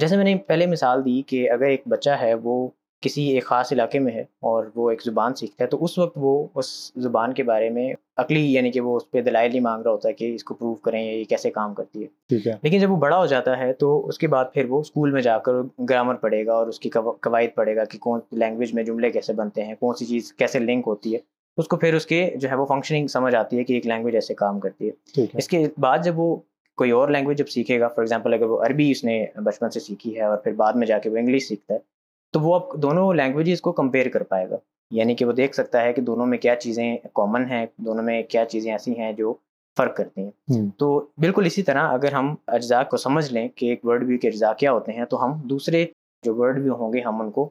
جیسے 0.00 0.16
میں 0.16 0.24
نے 0.24 0.34
پہلے 0.36 0.66
مثال 0.66 1.04
دی 1.04 1.22
کہ 1.22 1.50
اگر 1.50 1.64
ایک 1.64 1.82
بچہ 1.86 2.10
ہے 2.10 2.34
وہ 2.34 2.68
کسی 3.06 3.22
ایک 3.22 3.44
خاص 3.44 3.72
علاقے 3.72 3.98
میں 3.98 4.12
ہے 4.12 4.20
اور 4.20 4.64
وہ 4.74 4.90
ایک 4.90 5.02
زبان 5.02 5.34
سیکھتا 5.34 5.64
ہے 5.64 5.68
تو 5.68 5.84
اس 5.84 5.98
وقت 5.98 6.18
وہ 6.20 6.46
اس 6.54 6.92
زبان 6.96 7.34
کے 7.34 7.42
بارے 7.42 7.70
میں 7.70 7.94
عقلی 8.16 8.52
یعنی 8.54 8.70
کہ 8.70 8.80
وہ 8.80 8.96
اس 8.96 9.10
پہ 9.10 9.20
دلائل 9.22 9.54
ہی 9.54 9.60
مانگ 9.60 9.82
رہا 9.82 9.90
ہوتا 9.90 10.08
ہے 10.08 10.14
کہ 10.14 10.34
اس 10.34 10.44
کو 10.44 10.54
پروو 10.54 10.74
کریں 10.74 11.02
یہ 11.02 11.24
کیسے 11.24 11.50
کام 11.50 11.74
کرتی 11.74 12.02
ہے۔ 12.02 12.06
ٹھیک 12.28 12.46
ہے۔ 12.46 12.52
لیکن 12.62 12.78
جب 12.78 12.90
وہ 12.90 12.96
بڑا 12.96 13.18
ہو 13.18 13.26
جاتا 13.26 13.58
ہے 13.58 13.72
تو 13.72 14.06
اس 14.06 14.18
کے 14.18 14.28
بعد 14.28 14.44
پھر 14.54 14.64
وہ 14.68 14.80
اسکول 14.80 15.10
میں 15.10 15.22
جا 15.22 15.38
کر 15.38 15.52
گرامر 15.90 16.14
پڑھے 16.14 16.46
گا 16.46 16.54
اور 16.54 16.66
اس 16.66 16.80
کی 16.80 16.90
قوا- 16.90 17.16
قواعد 17.20 17.54
پڑھے 17.54 17.76
گا 17.76 17.84
کہ 17.84 17.98
کون 17.98 18.20
لینگویج 18.32 18.74
میں 18.74 18.82
جملے 18.82 19.10
کیسے 19.10 19.32
بنتے 19.32 19.64
ہیں 19.64 19.74
کون 19.80 19.94
سی 19.94 20.04
چیز 20.04 20.32
کیسے 20.32 20.58
لنک 20.58 20.84
ہوتی 20.86 21.14
ہے۔ 21.14 21.18
اس 21.56 21.68
کو 21.68 21.76
پھر 21.76 21.94
اس 21.94 22.06
کے 22.06 22.30
جو 22.36 22.50
ہے 22.50 22.54
وہ 22.54 22.66
فنکشننگ 22.66 23.06
سمجھ 23.06 23.34
آتی 23.34 23.58
ہے 23.58 23.64
کہ 23.64 23.72
ایک 23.72 23.86
لینگویج 23.86 24.14
ایسے 24.14 24.34
کام 24.34 24.60
کرتی 24.60 24.88
ہے۔ 24.88 25.20
اس 25.34 25.48
کے 25.48 25.66
بعد 25.78 25.98
جب 26.04 26.18
وہ 26.18 26.36
کوئی 26.76 26.90
اور 26.90 27.08
لینگویج 27.08 27.38
جب 27.38 27.48
سیکھے 27.48 27.80
گا 27.80 27.88
فار 27.88 27.98
ایگزامپل 27.98 28.34
اگر 28.34 28.44
وہ 28.44 28.62
عربی 28.62 28.90
اس 28.90 29.04
نے 29.04 29.26
بچپن 29.36 29.70
سے 29.70 29.80
سیکھی 29.80 30.16
ہے 30.16 30.22
اور 30.22 30.36
پھر 30.36 30.52
بعد 30.52 30.72
میں 30.72 30.86
جا 30.86 30.98
کے 30.98 31.10
وہ 31.10 31.16
انگلش 31.16 31.48
سیکھتا 31.48 31.74
ہے 31.74 31.95
تو 32.36 32.40
وہ 32.40 32.54
اب 32.54 32.82
دونوں 32.82 33.14
لینگویجز 33.14 33.60
کو 33.60 33.72
کمپیئر 33.72 34.08
کر 34.08 34.22
پائے 34.22 34.50
گا۔ 34.50 34.56
یعنی 34.90 35.14
کہ 35.14 35.24
وہ 35.24 35.32
دیکھ 35.32 35.54
سکتا 35.54 35.82
ہے 35.82 35.92
کہ 35.92 36.02
دونوں 36.02 36.26
میں 36.26 36.38
کیا 36.38 36.56
چیزیں 36.56 36.96
کامن 37.14 37.44
ہیں 37.44 37.66
دونوں 37.76 38.02
میں 38.04 38.22
کیا 38.22 38.44
چیزیں 38.44 38.72
ایسی 38.72 38.98
ہیں 38.98 39.12
جو 39.12 39.34
فرق 39.76 39.96
کرتی 39.96 40.20
ہیں۔ 40.20 40.30
تو 40.76 41.06
بالکل 41.18 41.42
اسی 41.46 41.62
طرح 41.62 41.88
اگر 41.88 42.12
ہم 42.12 42.34
اجزاء 42.46 42.82
کو 42.82 42.96
سمجھ 42.96 43.32
لیں 43.32 43.48
کہ 43.48 43.66
ایک 43.66 43.84
ورڈ 43.84 44.02
ویو 44.02 44.18
کے 44.18 44.28
اجزاء 44.28 44.52
کیا 44.52 44.72
ہوتے 44.72 44.92
ہیں 44.92 45.04
تو 45.04 45.24
ہم 45.24 45.32
دوسرے 45.42 45.86
جو 46.22 46.34
ورڈ 46.34 46.62
ویو 46.62 46.74
ہوں 46.74 46.92
گے 46.92 47.00
ہم 47.00 47.20
ان 47.20 47.30
کو 47.30 47.50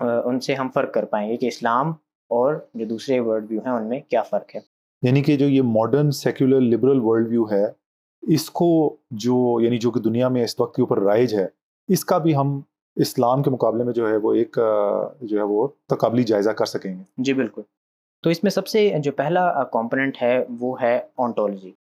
ان 0.00 0.40
سے 0.40 0.54
ہم 0.54 0.68
فرق 0.74 0.94
کر 0.94 1.04
پائیں 1.04 1.30
گے 1.30 1.36
کہ 1.36 1.46
اسلام 1.46 1.88
اور 2.28 2.54
جو 2.74 2.84
دوسرے 2.84 3.20
ورڈ 3.20 3.46
ویو 3.50 3.60
ہیں 3.60 3.72
ان 3.72 3.88
میں 3.88 4.00
کیا 4.08 4.22
فرق 4.22 4.56
ہے۔ 4.56 4.60
یعنی 5.02 5.22
کہ 5.22 5.36
جو 5.36 5.48
یہ 5.48 5.62
modern 5.62 6.10
secular 6.10 6.60
liberal 6.60 6.98
world 7.02 7.28
view 7.28 7.44
ہے 7.50 7.64
اس 8.22 8.50
کو 8.50 8.96
جو 9.10 9.60
یعنی 9.60 9.78
جو 9.78 9.90
کہ 9.90 10.00
دنیا 10.00 10.28
میں 10.28 10.44
اس 10.44 10.60
وقت 10.60 10.76
کے 10.76 10.82
اوپر 10.82 11.02
رائج 11.02 11.34
ہے 11.34 11.46
اس 11.88 12.04
کا 12.04 12.18
بھی 12.18 12.36
ہم 12.36 12.60
اسلام 12.96 13.42
کے 13.42 13.50
مقابلے 13.50 13.84
میں 13.84 13.92
جو 13.92 14.08
ہے 14.08 14.16
وہ 14.16 14.34
ایک 14.34 14.58
جو 15.20 15.38
ہے 15.38 15.42
وہ 15.42 15.68
تقابلی 15.88 16.22
جائزہ 16.22 16.50
کر 16.50 16.64
سکیں 16.64 16.98
گے۔ 16.98 17.02
جی 17.18 17.32
بالکل۔ 17.32 17.62
تو 18.22 18.30
اس 18.30 18.44
میں 18.44 18.50
سب 18.50 18.66
سے 18.66 18.92
جو 18.98 19.12
پہلا 19.12 19.64
کمپوننٹ 19.64 20.22
ہے 20.22 20.44
وہ 20.60 20.82
ہے 20.82 21.00
آنٹولوجی 21.18 21.72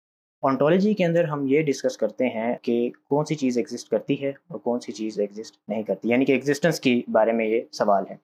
آنٹولوجی 0.41 0.93
کے 0.93 1.05
اندر 1.05 1.23
ہم 1.23 1.45
یہ 1.47 1.61
ڈسکس 1.61 1.97
کرتے 1.97 2.27
ہیں 2.27 2.55
کہ 2.61 2.91
کون 3.09 3.25
سی 3.25 3.35
چیز 3.35 3.57
ایگزسٹ 3.57 3.89
کرتی 3.89 4.21
ہے 4.21 4.29
اور 4.29 4.59
کون 4.59 4.79
سی 4.79 4.91
چیز 4.91 5.19
ایگزسٹ 5.19 5.69
نہیں 5.69 5.83
کرتی۔ 5.83 6.09
یعنی 6.09 6.25
کہ 6.25 6.31
ایگزسٹنس 6.31 6.79
کے 6.79 7.01
بارے 7.11 7.31
میں 7.31 7.45
یہ 7.45 7.61
سوال 7.71 8.03
ہے۔ 8.09 8.15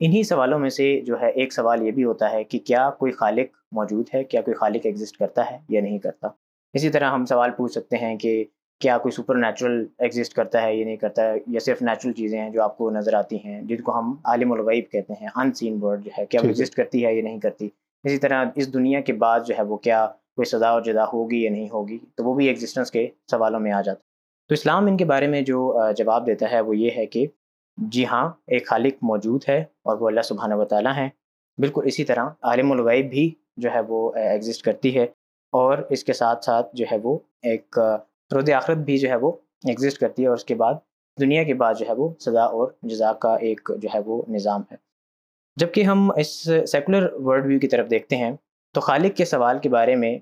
انہی 0.00 0.22
سوالوں 0.22 0.58
میں 0.58 0.70
سے 0.70 1.00
جو 1.00 1.20
ہے 1.20 1.30
ایک 1.30 1.52
سوال 1.52 1.82
یہ 1.82 1.90
بھی 1.90 2.04
ہوتا 2.04 2.32
ہے 2.32 2.44
کہ 2.44 2.58
کیا 2.58 2.90
کوئی 2.90 3.12
خالق 3.12 3.56
موجود 3.72 4.06
ہے؟ 4.14 4.24
کیا 4.24 4.40
کوئی 4.40 4.54
خالق 4.54 4.80
ایگزسٹ 4.84 5.16
کرتا 5.16 5.50
ہے 5.50 5.58
یا 5.68 5.80
نہیں 5.80 5.98
کرتا؟ 5.98 6.28
اسی 6.72 6.88
طرح 6.88 7.10
ہم 7.10 7.24
سوال 7.24 7.50
پوچھ 7.50 7.72
سکتے 7.72 7.96
ہیں 7.96 8.16
کہ 8.16 8.44
کیا 8.80 8.98
کوئی 8.98 9.12
سپر 9.12 9.34
نیچرل 9.34 9.86
ایگزسٹ 9.98 10.34
کرتا 10.34 10.62
ہے 10.62 10.76
یا 10.76 10.84
نہیں 10.84 10.96
کرتا 10.96 11.22
ہے 11.22 11.34
یا 11.46 11.60
صرف 11.60 11.82
نیچرل 11.82 12.12
چیزیں 12.12 12.40
ہیں 12.40 12.50
جو 12.50 12.62
آپ 12.62 12.78
کو 12.78 12.90
نظر 12.90 13.14
آتی 13.14 13.36
ہیں 13.44 13.62
جن 13.62 13.80
کو 13.80 13.98
ہم 13.98 14.14
عالم 14.24 14.52
الغیب 14.52 14.84
کہتے 14.90 15.12
ہیں 15.20 15.28
ان 15.34 15.52
سین 15.52 15.78
ورڈ 15.82 16.04
جو 16.04 16.10
ہے 16.18 16.26
کیا 16.26 16.40
وہ 16.40 16.46
ٹھیک 16.46 16.56
ہے۔ 16.56 16.62
ایگزسٹ 16.62 16.74
کرتی 16.76 17.06
ہے 17.06 17.14
یا 17.14 17.22
نہیں 17.22 17.40
کرتی۔ 17.40 17.68
اسی 18.04 18.18
طرح 18.18 18.44
اس 18.54 18.74
دنیا 18.74 19.00
کے 19.00 19.12
بعد 19.12 19.40
جو 19.46 19.54
ہے 19.58 19.62
وہ 19.62 19.76
کیا 19.76 20.06
کوئی 20.06 20.44
سزا 20.44 20.68
اور 20.68 20.82
جدا 20.82 21.04
ہوگی 21.04 21.44
یا 21.44 21.50
نہیں 21.50 21.68
ہوگی 21.72 21.98
تو 22.16 22.24
وہ 22.24 22.34
بھی 22.34 22.46
ایگزسٹنس 22.46 22.90
کے 22.90 23.08
سوالوں 23.30 23.60
میں 23.60 23.72
آ 23.72 23.80
جاتا 23.80 23.98
ہے۔ 23.98 24.12
تو 24.48 24.52
اسلام 24.52 24.86
ان 24.86 24.96
کے 24.96 25.04
بارے 25.04 25.26
میں 25.26 25.40
جو 25.40 25.74
جواب 25.96 26.26
دیتا 26.26 26.50
ہے 26.50 26.60
وہ 26.60 26.76
یہ 26.76 26.90
ہے 26.96 27.06
کہ 27.06 27.26
جی 27.76 28.06
ہاں 28.06 28.28
ایک 28.46 28.66
خالق 28.66 28.94
موجود 29.02 29.42
ہے 29.48 29.60
اور 29.82 29.96
وہ 29.96 30.06
اللہ 30.06 30.20
سبحانہ 30.20 30.54
و 30.54 30.64
تعالیٰ 30.64 30.92
ہیں۔ 30.96 31.08
بالکل 31.58 31.82
اسی 31.86 32.04
طرح 32.04 32.28
عالم 32.42 32.72
الغیب 32.72 33.10
بھی 33.10 33.30
جو 33.56 33.70
ہے 33.74 33.80
وہ 33.80 34.12
ایگزسٹ 34.14 34.62
کرتی 34.62 34.98
ہے 34.98 35.04
اور 35.52 35.78
اس 35.90 36.04
کے 36.04 36.12
ساتھ 36.12 36.44
ساتھ 36.44 36.76
جو 36.76 36.84
ہے 36.92 36.96
وہ 37.02 37.18
ایک 37.42 37.78
آ، 38.32 38.36
رود 38.36 38.50
آخرت 38.50 38.76
بھی 38.76 38.98
جو 38.98 39.08
ہے 39.08 39.16
وہ 39.16 39.32
ایگزسٹ 39.68 39.98
کرتی 39.98 40.22
ہے 40.22 40.28
اور 40.28 40.36
اس 40.36 40.44
کے 40.44 40.54
بعد 40.54 40.74
دنیا 41.20 41.42
کے 41.42 41.54
بعد 41.54 41.74
جو 41.78 41.86
ہے 41.88 41.92
وہ 41.92 42.14
سزا 42.20 42.42
اور 42.42 42.68
جزا 42.82 43.12
کا 43.12 43.34
ایک 43.34 43.70
جو 43.78 43.88
ہے 43.94 44.00
وہ 44.06 44.22
نظام 44.28 44.60
ہے۔ 44.72 44.76
جبکہ 45.56 45.82
ہم 45.82 46.10
اس 46.16 46.28
سیکولر 46.66 47.12
ورلڈ 47.12 47.46
ویو 47.46 47.58
کی 47.58 47.68
طرف 47.68 47.90
دیکھتے 47.90 48.16
ہیں 48.16 48.32
تو 48.74 48.80
خالق 48.80 49.16
کے 49.16 49.24
سوال 49.24 49.58
کے 49.58 49.68
بارے 49.68 49.96
میں 49.96 50.18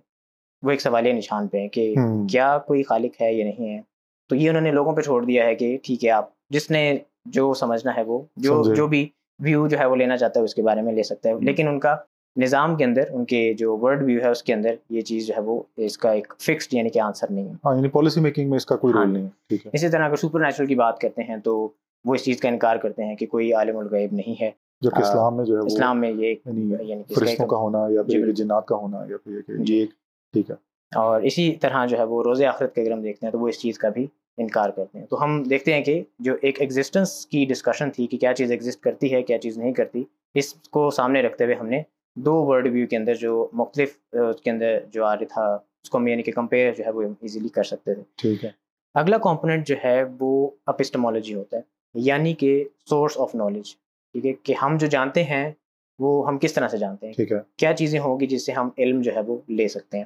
وہ 0.63 0.71
ایک 0.71 0.81
سوالیہ 0.81 1.13
نشان 1.13 1.49
پہ 1.49 1.59
ہے 1.59 1.69
کہ 1.69 1.95
ہم، 1.99 2.27
کیا 2.27 2.59
کوئی 2.59 2.83
خالق 2.83 3.23
ہے 3.23 3.33
یا 3.35 3.45
نہیں 3.45 3.77
ہے؟ 3.77 3.81
تو 4.29 4.37
یہ 4.37 4.49
انہوں 4.49 4.63
نے 4.63 4.71
لوگوں 4.71 4.97
پہ 4.97 5.01
چھوڑ 5.01 5.25
دیا 5.25 5.45
ہے 5.45 5.55
کہ 5.55 5.79
ٹھیک 5.83 6.05
ہے 6.05 6.11
آپ 6.11 6.29
جس 6.51 6.71
نے 6.71 6.99
جو 7.25 7.55
سمجھنا 7.55 7.97
ہے 7.97 8.03
وہ 8.03 8.19
جو۔ 8.37 8.63
جو 8.75 8.87
بھی 8.87 9.09
ویو 9.39 9.69
جو 9.69 9.79
ہے 9.79 9.85
وہ 9.87 9.97
لینا 9.97 10.17
چاہتا 10.17 10.41
ہے 10.41 10.45
اس 10.45 10.55
کے 10.55 10.63
بارے 10.63 10.83
میں 10.83 10.93
لے 10.93 11.03
سکتا 11.03 11.29
ہے۔ 11.29 11.35
لیکن 11.41 11.69
ان 11.69 11.81
کا 11.81 11.97
نظام 12.37 12.77
کے 12.77 12.85
اندر 12.85 13.11
ان 13.11 13.25
کے 13.25 13.53
جو 13.55 13.77
ورڈ 13.77 14.03
ویو 14.03 14.21
ہے 14.23 14.29
اس 14.29 14.43
کے 14.43 14.55
اندر 14.55 14.75
یہ 14.91 15.01
چیز 15.01 15.27
جو 15.27 15.35
ہے 15.35 15.41
وہ 15.41 15.63
اس 15.79 15.99
کا 15.99 16.11
ایک 16.11 16.33
فکسڈ 16.41 16.75
یعنی 16.75 16.91
کہ 16.91 16.99
آنسر 16.99 17.31
نہیں 17.31 17.49
ہے 17.49 17.55
ہاں 17.65 17.75
یعنی 17.77 17.89
پالیسی 17.89 18.21
میکنگ 18.21 18.51
میں 18.51 18.57
اس 18.57 18.67
کا 18.67 18.77
کوئی 18.77 18.93
ہاں۔ 18.95 19.03
رول 19.03 19.13
نہیں 19.13 19.27
ہے 19.51 19.69
اسی 19.73 19.89
طرح 19.89 20.05
اگر 20.05 20.17
سپر 20.17 20.41
نیچرل 20.41 20.67
کی 20.67 20.75
بات 20.75 21.01
کرتے 21.01 21.23
ہیں 21.23 21.37
تو 21.37 21.57
وہ 22.05 22.15
اس 22.15 22.25
چیز 22.25 22.41
کا 22.41 22.49
انکار 22.49 22.77
کرتے 22.77 23.05
ہیں 23.05 23.17
کہ 23.17 23.27
کوئی 23.27 23.53
عالم 23.53 23.77
الغیب 23.77 24.13
نہیں 24.13 24.41
ہے 24.41 24.51
جبکہ 24.83 25.01
اسلام 25.01 25.37
میں 25.37 25.45
جو 25.45 25.57
ہے 25.57 25.67
اسلام 25.67 26.01
میں 26.01 26.11
یہ 26.11 26.35
یعنی 26.47 26.69
یعنی 26.83 27.03
فرشتوں 27.15 27.47
کا 27.47 27.57
ہونا 27.57 27.87
یا 27.91 28.03
پھر۔ 28.03 28.33
جنات 28.33 28.67
کا 28.67 28.77
ہونا 28.77 29.05
یا 29.09 29.17
پھر 29.17 29.33
یہ 29.33 29.65
جی۔ 29.65 29.75
یہ 29.75 29.81
ایک 29.81 29.91
ٹھیک 30.35 30.51
ہے 30.51 30.55
اور 30.93 31.21
اسی 31.21 31.51
طرح 31.53 31.85
جو 31.87 31.99
ہے 31.99 32.05
وہ 32.05 32.23
روز 32.23 32.43
آخرت 32.45 32.75
کے 32.75 32.81
اگر 32.81 32.93
ہم 32.93 33.03
دیکھتے 33.03 33.27
ہیں 33.27 33.33
تو 33.33 33.39
وہ 33.39 33.49
اس 33.49 33.61
چیز 33.61 33.79
کا 33.79 33.89
بھی 33.89 34.07
انکار 34.39 34.71
کرتے 34.71 34.99
ہیں 34.99 35.07
تو 35.07 35.23
ہم 35.25 35.43
دیکھتے 35.43 35.75
ہیں 35.75 35.83
کہ 35.85 36.03
جو 36.19 36.35
ایک 36.43 36.61
ایگزسٹنس 36.61 37.15
کی 37.27 37.45
ڈسکشن 37.45 37.91
تھی 37.91 38.07
کہ 38.07 38.19
کیا 38.19 38.35
چیز 38.35 38.51
ایگزسٹ 38.51 38.81
کرتی 38.81 39.13
ہے 39.15 39.23
کیا 39.23 39.39
چیز 39.39 39.59
نہیں 39.59 39.73
کرتی 39.73 40.03
اس 40.35 40.53
کو 40.71 40.91
سامنے 40.91 41.23
رکھتے 41.23 41.45
ہوئے 41.45 41.55
ہم 41.55 41.67
نے 41.67 41.83
دو 42.17 42.45
ورڈ 42.47 42.69
ویو 42.73 42.87
کے 42.87 42.97
اندر 42.97 43.15
جو 43.15 43.49
مختلف 43.53 43.99
اس 44.13 44.41
کے 44.41 44.51
اندر 44.51 44.79
جو 44.93 45.05
آ 45.05 45.15
رہا 45.15 45.25
تھا 45.25 45.45
اس 45.55 45.91
کو 45.91 45.99
ہم 45.99 46.07
یعنی 46.07 46.23
کہ 46.23 46.33
کمپیئر 46.33 46.73
جو 46.75 46.85
ہے 46.85 46.91
وہ 46.91 47.03
ایزیلی 47.03 47.49
کر 47.49 47.63
سکتے 47.63 47.95
تھے۔ 47.95 48.03
ٹھیک 48.17 48.45
ہے۔ 48.45 48.51
اگلا 48.95 49.19
کمپوننٹ 49.19 49.67
جو 49.67 49.75
ہے 49.85 50.05
وہ 50.21 50.51
اپسٹمالوجی 50.67 51.35
ہوتا 51.35 51.57
ہے 51.57 51.63
یعنی 51.95 52.35
کہ 52.35 52.65
سورس 52.91 53.19
آف 53.19 53.35
نالج 53.35 53.75
ٹھیک 54.13 54.27
ہے 54.27 54.33
کہ 54.33 54.55
ہم 54.63 54.77
جو 54.77 54.87
جانتے 54.87 55.25
ہیں 55.25 55.53
وہ 55.99 56.29
ہم 56.29 56.39
کس 56.39 56.53
طرح 56.53 56.69
سے 56.69 56.79
جانتے 56.79 57.07
ہیں؟ 57.07 57.27
کیا 57.57 57.73
چیزیں 57.73 58.01
ہوں 58.01 58.21
گی 58.21 58.27
جس 58.27 58.47
سے 58.47 58.53
ہم 58.53 58.69
علم 58.79 59.01
جو 59.01 59.15
ہے 59.15 59.21
وہ 59.21 59.39
لے 59.49 59.69
سکتے 59.69 59.99
ہیں؟ 59.99 60.05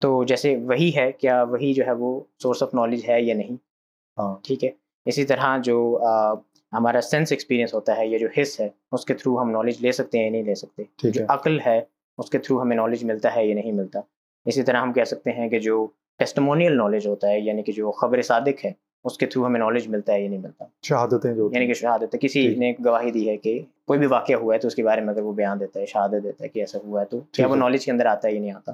تو 0.00 0.24
جیسے 0.24 0.56
وہی 0.56 0.90
ہے 0.96 1.12
کیا 1.12 1.42
وہی 1.42 1.74
جو 1.74 1.86
ہے 1.86 1.92
وہ 1.92 2.20
سورس 2.38 2.62
آف 2.62 2.74
نالج 2.74 3.00
ہے 3.08 3.22
یا 3.22 3.34
نہیں؟ 3.34 3.56
ہاں۔ 4.18 4.36
ٹھیک 4.42 4.64
ہے 4.64 4.70
اسی 5.06 5.24
طرح 5.24 5.58
جو 5.58 6.00
ہمارا 6.72 7.00
سینس 7.00 7.32
ایکسپیرینس 7.32 7.74
ہوتا 7.74 7.96
ہے 7.96 8.06
یا 8.06 8.18
جو 8.18 8.28
حص 8.40 8.60
ہے 8.60 8.68
اس 8.92 9.04
کے 9.04 9.14
تھرو 9.14 9.42
ہم 9.42 9.50
نالج 9.50 9.74
لے 9.80 9.92
سکتے 9.92 10.18
ہیں 10.18 10.24
یا 10.24 10.30
نہیں 10.30 10.42
لے 10.42 10.54
سکتے۔ 10.54 10.82
جو 11.10 11.24
عقل 11.28 11.60
ہے 11.66 11.80
اس 12.18 12.30
کے 12.30 12.38
تھرو 12.38 12.62
ہمیں 12.62 12.76
نالج 12.76 13.04
ملتا 13.04 13.36
ہے 13.36 13.46
یا 13.46 13.54
نہیں 13.54 13.72
ملتا۔ 13.72 14.00
اسی 14.46 14.62
طرح 14.62 14.76
ہم 14.76 14.92
کہہ 14.92 15.04
سکتے 15.04 15.30
ہیں 15.30 15.48
کہ 15.48 15.58
جو 15.58 15.86
ٹیسٹمونیل 16.18 16.76
نالج 16.76 17.06
ہوتا 17.06 17.28
ہے 17.28 17.40
یعنی 17.40 17.62
کہ 17.62 17.72
جو 17.72 17.90
خبر 17.90 18.22
صادق 18.22 18.64
ہے 18.64 18.72
اس 19.04 19.18
کے 19.18 19.26
تھرو 19.26 19.46
ہمیں 19.46 19.60
نالج 19.60 19.88
ملتا 19.88 20.12
ہے 20.12 20.22
یا 20.22 20.28
نہیں 20.28 20.38
ملتا۔ 20.38 20.64
شہادتیں 20.82 21.34
جو 21.34 21.44
یعنی 21.52 21.64
کہ 21.64 21.70
ہیں 21.70 21.74
شہادت 21.74 22.14
ہے 22.14 22.18
کسی۔ 22.18 22.54
نے 22.54 22.72
گواہی 22.84 23.10
دی 23.10 23.28
ہے 23.28 23.36
کہ 23.36 23.62
کوئی 23.86 23.98
بھی 23.98 24.06
واقعہ 24.06 24.36
ہوا 24.36 24.54
ہے 24.54 24.58
تو 24.58 24.66
اس 24.68 24.74
کے 24.74 24.82
بارے 24.82 25.00
میں 25.00 25.14
اگر 25.14 25.22
وہ 25.22 25.32
بیان 25.32 25.60
دیتا 25.60 25.80
ہے 25.80 25.86
شہادت 25.86 26.24
دیتا 26.24 26.44
ہے 26.44 26.48
کہ 26.48 26.60
ایسا 26.60 26.78
ہوا 26.86 27.00
ہے 27.00 27.06
تو 27.06 27.20
کیا 27.32 27.46
وہ۔ 27.46 27.56
نالج 27.56 27.84
کے 27.84 27.92
اندر 27.92 28.06
آتا 28.06 28.28
ہے 28.28 28.32
یا 28.34 28.40
نہیں 28.40 28.52
آتا؟ 28.52 28.72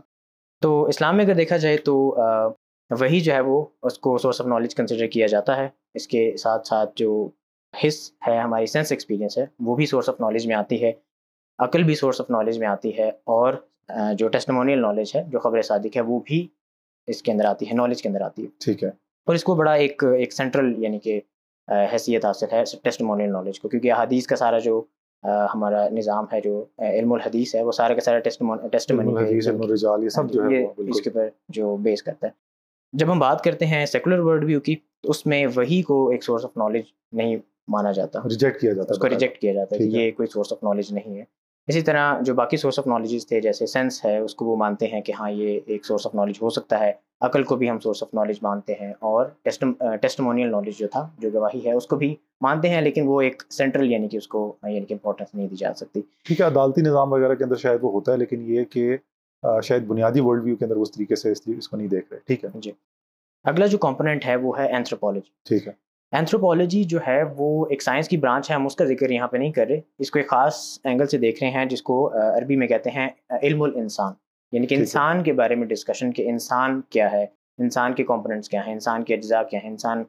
تو 0.61 0.85
اسلام 0.85 1.17
میں 1.17 1.25
اگر 1.25 1.35
دیکھا 1.35 1.57
جائے 1.57 1.77
تو 1.77 1.95
وہی 2.91 3.21
جو 3.21 3.33
ہے 3.33 3.41
وہ 3.41 3.65
اس 3.83 3.99
کو 3.99 4.19
سورس 4.19 4.41
آف 4.41 4.47
نالج 4.47 4.75
کنسیڈر 4.75 5.07
کیا 5.07 5.27
جاتا 5.27 5.57
ہے۔ 5.57 5.69
اس 5.95 6.09
کے 6.09 6.37
ساتھ 6.37 6.67
ساتھ 6.67 6.91
جو 6.97 7.29
حص 7.85 8.13
ہے 8.29 8.39
ہماری 8.39 8.67
سینس 8.67 8.93
ایکسپیرینس 8.93 9.39
ہے 9.39 9.47
وہ 9.61 9.77
بھی 9.77 9.87
سورس 9.87 10.09
آف 10.09 10.21
نالج 10.21 10.47
میں 10.47 10.57
آتی 10.57 10.83
ہے 10.83 10.93
عقل 11.59 11.83
بھی 11.83 11.95
سورس 11.95 12.21
آف 12.21 12.31
نالج 12.31 12.59
میں 12.59 12.67
آتی 12.67 12.99
ہے 12.99 13.09
اور 13.09 13.53
جو 14.15 14.29
ٹیسٹمونیل 14.29 14.81
نالج 14.81 15.17
ہے 15.17 15.23
جو 15.29 15.39
خبر 15.39 15.63
صادق 15.63 15.97
ہے 15.97 16.01
وہ 16.01 16.21
بھی 16.25 16.49
اس 17.07 17.23
کے 17.23 17.33
اندر 17.33 17.45
آتی 17.45 17.69
ہے 17.69 17.75
نالج 17.75 18.03
کے 18.03 18.09
اندر 18.09 18.21
آتی 18.21 18.43
ہے۔ 18.43 18.49
ٹھیک 18.65 18.85
ہے۔ 18.85 18.89
اور 18.89 19.35
اس 19.35 19.45
کو 19.45 19.55
بڑا 19.55 19.73
ایک 19.73 20.05
ایک 20.05 20.33
سینٹرل 20.33 20.75
یعنی 20.79 20.99
کہ 20.99 21.21
حیثیت 21.93 22.25
حاصل 22.25 22.47
ہے 22.53 22.63
ٹیسٹمونیل 22.83 23.33
نالج 23.33 23.61
کو 23.61 23.69
کیونکہ 23.69 23.93
احادیث 23.93 24.27
کا 24.27 24.37
سارا 24.37 24.59
جو 24.59 24.85
ہمارا 25.25 25.89
نظام 25.89 26.25
ہے 26.33 26.41
جو 26.41 26.65
علم 26.79 27.13
الحدیث 27.13 27.55
ہے 27.55 27.63
وہ 27.63 27.73
سارا 27.73 27.95
کا 27.95 28.01
سارا 28.01 28.19
اس 28.73 28.87
کے 28.87 28.95
اوپر 30.65 31.29
جو 31.49 31.77
بیس 31.77 32.03
کرتا 32.03 32.27
ہے۔ 32.27 32.33
جب 32.93 33.13
ہم 33.13 33.19
بات 33.19 33.45
کرتے 33.45 33.67
ہیں 33.67 33.87
سیکولر 33.87 34.19
ورلڈ 34.19 34.45
ویو 34.45 34.61
کی 34.61 34.77
تو 34.77 35.11
اس 35.11 35.27
میں 35.27 35.47
وہی 35.55 35.83
کو 35.83 36.09
ایک 36.09 36.25
سورس 36.25 36.45
آف 36.45 36.57
نالج 36.57 36.83
نہیں 37.13 37.37
مانا 37.69 37.93
جاتا 37.93 38.19
ریجیکٹ 38.19 38.61
کیا 38.61 38.73
جاتا 38.73 38.93
اس 38.93 38.99
کو 38.99 39.05
ہے 39.07 39.11
ریجیکٹ 39.11 39.39
کیا 39.39 39.53
جاتا 39.53 39.77
ہے 39.77 39.79
کہ 39.79 39.97
ہے۔ 39.97 40.03
یہ 40.03 40.11
کوئی 40.11 40.27
سورس 40.27 40.53
آف 40.53 40.63
نالج 40.63 40.93
نہیں 40.93 41.19
ہے۔ 41.19 41.25
اسی 41.67 41.83
طرح 41.83 42.21
جو 42.21 42.35
باقی 42.35 42.57
سورس 42.57 42.79
آف 42.79 42.87
نالجز 42.87 43.27
تھے 43.27 43.41
جیسے 43.41 43.67
سینس 43.67 44.05
ہے 44.05 44.19
اس 44.19 44.35
کو 44.35 44.45
وہ 44.45 44.57
مانتے 44.57 44.87
ہیں 44.87 45.01
کہ 45.01 45.13
ہاں 45.21 45.31
یہ 45.31 45.61
ایک 45.67 45.85
سورس 45.85 46.07
آف 46.07 46.15
نالج 46.15 46.35
ہو 46.43 46.51
سکتا 46.51 46.81
ہے۔ 46.81 46.93
عقل 47.21 47.43
کو 47.43 47.57
بھی 47.57 47.71
ہم 47.71 47.79
سورس 47.79 48.03
آف 48.03 48.15
نالج 48.15 48.37
مانتے 48.43 48.73
ہیں۔ 48.81 48.93
اور 48.99 49.27
ٹیسٹمونیل 50.01 50.51
نالج 50.51 50.79
جو 50.79 50.89
تھا 50.89 51.09
جو 51.19 51.31
گواہی 51.35 51.67
ہے 51.67 51.73
اس 51.73 51.87
کو 51.87 51.97
بھی 51.97 52.17
مانتے 52.41 52.69
ہیں 52.69 52.81
لیکن 52.81 53.03
وہ 53.07 53.21
ایک 53.21 53.43
سینٹرل 53.51 53.93
یعنی 53.93 54.09
کہ 54.09 54.17
اس 54.17 54.29
کو 54.29 54.57
یعنی 54.63 54.85
کہ 54.87 54.93
امپورٹنس 54.95 55.35
نہیں 55.35 55.49
دی 55.49 55.57
جا 55.57 55.75
سکتی۔ 55.75 56.01
ٹھیک 56.25 56.41
ہے 56.41 56.47
عدالتی 56.47 56.81
نظام 56.81 57.13
وغیرہ 57.13 57.35
کے 57.35 57.45
اندر 57.45 57.57
شاید 57.57 57.79
وہ 57.83 57.93
ہوتا 57.93 58.13
ہے 58.13 58.17
لیکن 58.17 58.43
یہ 58.47 58.65
کہ 58.65 58.97
شاید 59.63 59.83
بنیادی 59.87 60.21
ورلڈ 60.21 60.45
ویو 60.45 60.57
کے 60.57 60.65
اندر 60.65 60.77
اس 60.77 60.93
طریقے 60.93 61.17
سے 61.17 61.33
اس 61.59 61.69
کو 61.69 61.77
نہیں 61.77 61.89
دیکھ 61.89 62.07
رہے۔ 62.11 62.19
ٹھیک 62.27 62.45
ہے۔ 62.45 62.71
اگلا 63.45 63.67
جو 63.67 63.79
کمپوننٹ 63.79 64.27
ہے 64.27 64.37
وہ 64.37 64.59
ہے 64.59 64.73
اینتھروپولوجی 64.73 65.31
ٹھیک 65.49 65.69
ہے۔ 65.69 65.86
اینتھروپولوجی 66.17 66.85
جو 66.85 66.99
ہے 67.07 67.23
وہ 67.37 67.67
ایک 67.71 67.83
سائنس 67.83 68.09
کی 68.09 68.17
برانچ 68.17 68.51
ہے 68.51 68.55
ہم 68.55 68.67
اس 68.67 68.77
کا 68.77 68.85
ذکر 68.85 69.11
یہاں 69.11 69.29
پہ 69.29 69.37
نہیں 69.37 69.53
کر 69.53 69.67
رہے۔ 69.67 69.81
اس 69.99 70.11
کو 70.11 70.19
ایک 70.19 70.29
خاص 70.29 70.79
اینگل 70.85 71.07
سے 71.07 71.19
دیکھ 71.19 71.43
رہے 71.43 71.51
ہیں 71.51 71.65
جس 71.65 71.83
کو 71.83 72.13
عربی 72.13 72.57
میں 72.57 72.67
کہتے 72.67 72.91
ہیں 72.91 73.09
علم 73.43 73.63
الانسان۔ 73.63 74.13
یعنی 74.53 74.67
کہ۔ 74.67 74.75
انسان 74.75 75.23
کے 75.23 75.33
بارے 75.33 75.55
میں 75.55 75.67
ڈسکشن 75.67 76.13
کہ 76.13 76.29
انسان 76.29 76.81
کیا 76.91 77.13
ہے 77.13 77.27
انسان 77.59 77.95
کے 77.95 78.05
کمپوننٹس 78.05 78.49
کیا 78.49 78.67
ہیں 78.67 78.73
انسان 78.73 79.05
کے 79.05 79.15
اجزاء 79.15 79.43
کیا 79.43 79.61
ہیں 79.65 79.71
انسان 79.71 80.03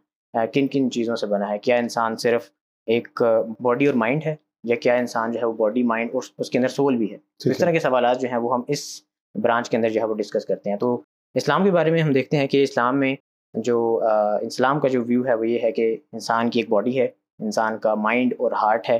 کن 0.54 0.68
کن 0.68 0.92
چیزوں 0.92 1.16
سے 1.16 1.28
بنا 1.28 1.50
ہے۔ 1.50 1.58
کیا 1.58 1.76
انسان 1.76 2.16
صرف 2.16 2.50
ایک 2.86 3.24
باڈی 3.60 3.86
اور 3.86 3.96
مائنڈ 3.96 4.22
ہے 4.26 4.36
یا 4.64 4.76
کیا 4.76 4.96
انسان 4.96 5.32
جو 5.32 5.40
ہے 5.40 5.46
وہ 5.46 5.54
باڈی 5.54 5.84
مائنڈ 5.84 6.10
اور 6.14 6.22
اس 6.38 6.50
کے 6.50 6.58
اندر 6.58 6.68
سول 6.68 6.96
بھی 6.96 7.12
ہے؟ 7.12 7.18
تو 7.44 7.50
اس 7.50 7.58
طرح 7.58 7.72
کے 7.72 7.80
سوالات 7.80 8.22
جو 8.22 8.28
ہیں 8.28 8.38
وہ 8.38 8.54
ہم 8.54 8.62
اس 8.68 9.02
برانچ 9.36 9.70
کے 9.70 9.78
اندر 9.78 9.90
جو 9.90 10.02
ہے 10.02 10.06
وہ 10.06 10.16
ڈسکس 10.16 10.46
کرتے 10.46 10.70
ہیں۔ 10.70 10.78
تو 10.78 11.02
اسلام 11.36 11.64
کے 11.64 11.72
بارے 11.72 11.92
میں 11.92 12.02
ہم 12.02 12.12
دیکھتے 12.12 12.38
ہیں 12.38 12.48
کہ 12.48 12.64
اسلام 12.64 13.00
میں 13.00 13.16
جو 13.54 14.02
اسلام 14.42 14.80
کا 14.80 14.88
جو 14.88 15.04
ویو 15.08 15.26
ہے 15.26 15.34
وہ 15.34 15.48
یہ 15.48 15.60
ہے 15.64 15.72
کہ 15.72 15.98
انسان 16.14 16.50
کی 16.50 16.60
ایک 16.60 16.70
باڈی 16.70 17.00
ہے 17.00 17.08
انسان 17.40 17.78
کا 17.78 17.96
مائنڈ 17.96 18.34
اور 18.38 18.52
ہارٹ 18.52 18.90
ہے 18.90 19.00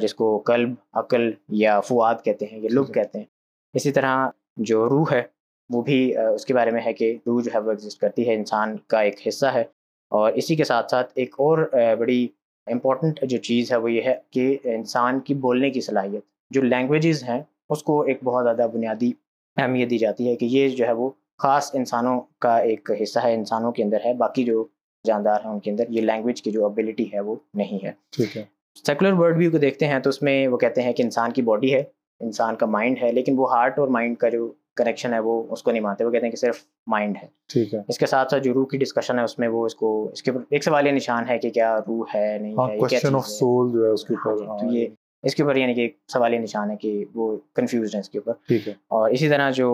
جس 0.00 0.14
کو 0.14 0.38
قلب 0.38 0.70
عقل 0.92 1.30
یا 1.48 1.80
فواد 1.80 2.14
کہتے 2.24 2.46
ہیں 2.52 2.58
یا 2.58 2.68
لب 2.72 2.88
ہے۔ 2.88 2.92
کہتے 2.92 3.18
ہیں 3.18 3.26
اسی 3.74 3.90
طرح 3.90 4.28
جو 4.56 4.88
روح 4.88 5.04
ہے 5.12 5.22
وہ 5.70 5.82
بھی 5.82 6.16
اس 6.16 6.46
کے 6.46 6.54
بارے 6.54 6.70
میں 6.70 6.80
ہے 6.86 6.92
کہ 6.92 7.18
روح 7.26 7.42
جو 7.42 7.50
ہے 7.54 7.58
وہ 7.58 7.70
ایگزسٹ 7.70 8.00
کرتی 8.00 8.28
ہے 8.28 8.34
انسان 8.34 8.76
کا 8.86 9.00
ایک 9.00 9.28
حصہ 9.28 9.46
ہے 9.46 9.64
اور 10.08 10.32
اسی 10.32 10.56
کے 10.56 10.64
ساتھ 10.64 10.90
ساتھ 10.90 11.12
ایک 11.14 11.34
اور 11.38 11.70
بڑی 11.98 12.28
امپورٹنٹ 12.66 13.20
جو 13.22 13.38
چیز 13.38 13.72
ہے 13.72 13.76
وہ 13.76 13.92
یہ 13.92 14.02
ہے 14.02 14.14
کہ 14.30 14.58
انسان 14.64 15.20
کی 15.20 15.34
بولنے 15.34 15.70
کی 15.70 15.80
صلاحیت 15.80 16.22
جو 16.50 16.62
لینگویجز 16.62 17.24
ہیں 17.24 17.42
اس 17.70 17.82
کو 17.82 18.02
ایک 18.02 18.18
بہت 18.24 18.44
زیادہ 18.44 18.66
بنیادی 18.72 19.12
اہمیت 19.56 19.90
دی 19.90 19.98
جاتی 19.98 20.28
ہے 20.28 20.36
کہ 20.36 20.44
یہ 20.44 20.68
جو 20.68 20.86
ہے 20.86 20.92
وہ 20.92 21.10
خاص 21.40 21.70
انسانوں 21.74 22.20
کا 22.38 22.56
ایک 22.60 22.90
حصہ 23.02 23.18
ہے 23.22 23.34
انسانوں 23.34 23.72
کے 23.72 23.82
اندر 23.82 23.98
ہے 24.04 24.14
باقی 24.14 24.44
جو 24.44 24.66
جاندار 25.04 25.40
ہیں 25.44 25.50
ان 25.50 25.60
کے 25.60 25.70
اندر 25.70 25.84
یہ 25.88 26.00
لینگویج 26.00 26.42
کی 26.42 26.50
جو 26.50 26.64
ابیلٹی 26.66 27.04
ہے 27.14 27.20
وہ 27.20 27.34
نہیں 27.54 27.84
ہے۔ 27.84 27.92
ٹھیک 28.10 28.36
ہے۔ 28.36 28.44
سیکولر 28.86 29.12
ورلڈ 29.12 29.36
ویو 29.36 29.50
کو 29.50 29.58
دیکھتے 29.58 29.86
ہیں 29.86 29.98
تو 29.98 30.10
اس 30.10 30.22
میں 30.22 30.48
وہ 30.48 30.56
کہتے 30.58 30.82
ہیں 30.82 30.92
کہ 30.92 31.02
انسان 31.02 31.32
کی 31.32 31.42
باڈی 31.42 31.74
ہے 31.74 31.82
انسان 32.20 32.56
کا 32.56 32.66
مائنڈ 32.66 32.98
ہے 33.02 33.12
لیکن 33.12 33.34
وہ 33.38 33.50
ہارٹ 33.52 33.78
اور 33.78 33.88
مائنڈ 33.88 34.16
کا 34.18 34.28
جو 34.28 34.52
کنیکشن 34.76 35.14
ہے 35.14 35.18
وہ 35.18 35.42
اس 35.50 35.62
کو 35.62 35.70
نہیں 35.70 35.82
مانتے 35.82 36.04
وہ 36.04 36.10
کہتے 36.10 36.26
ہیں 36.26 36.30
کہ 36.30 36.36
صرف 36.36 36.58
مائنڈ 36.86 37.16
ہے۔ 37.22 37.26
ٹھیک 37.48 37.74
ہے۔ 37.74 37.80
اس 37.88 37.98
کے 37.98 38.06
ساتھ 38.06 38.30
ساتھ 38.30 38.42
جو 38.42 38.54
روح 38.54 38.66
کی 38.66 38.78
ڈسکشن 38.78 39.18
ہے 39.18 39.24
اس 39.24 39.38
میں 39.38 39.48
وہ 39.48 39.64
اس 39.66 39.74
کو 39.74 39.88
اس 40.12 40.22
کے 40.22 40.30
اوپر 40.30 40.44
ایک 40.50 40.64
سوالیہ 40.64 40.92
نشان 40.92 41.28
ہے 41.28 41.38
کہ 41.38 41.50
کیا 41.50 41.76
روح 41.78 42.04
ہے 42.14 42.38
نہیں 42.38 42.54
ہاں 42.58 42.68
ہے 42.68 42.74
یہ 42.74 42.80
کوشچن 42.80 43.14
آف؟ 43.14 43.26
سول 43.28 43.72
جو 43.72 43.84
ہے 43.84 43.90
اس 43.90 44.04
کے 44.04 44.14
ہاں 44.14 44.32
اوپر 44.32 44.42
جی، 44.42 44.48
ہاں، 44.48 44.58
تو 44.58 44.74
یہ 44.76 44.86
اس 45.22 45.34
کے 45.34 45.42
اوپر 45.42 45.56
یعنی 45.56 45.74
کہ 45.74 45.80
ایک 45.80 45.96
سوالیہ 46.08 46.38
نشان 46.38 46.70
ہے 46.70 46.76
کہ 46.76 47.04
وہ 47.14 47.36
کنفیوزڈ 47.54 47.94
ہیں 47.94 48.00
اس 48.00 48.10
کے 48.10 48.18
اوپر۔ 48.18 48.32
ٹھیک 48.48 48.68
ہے۔ 48.68 48.72
اور 48.88 49.10
اسی 49.10 49.28
طرح 49.28 49.50
جو 49.50 49.70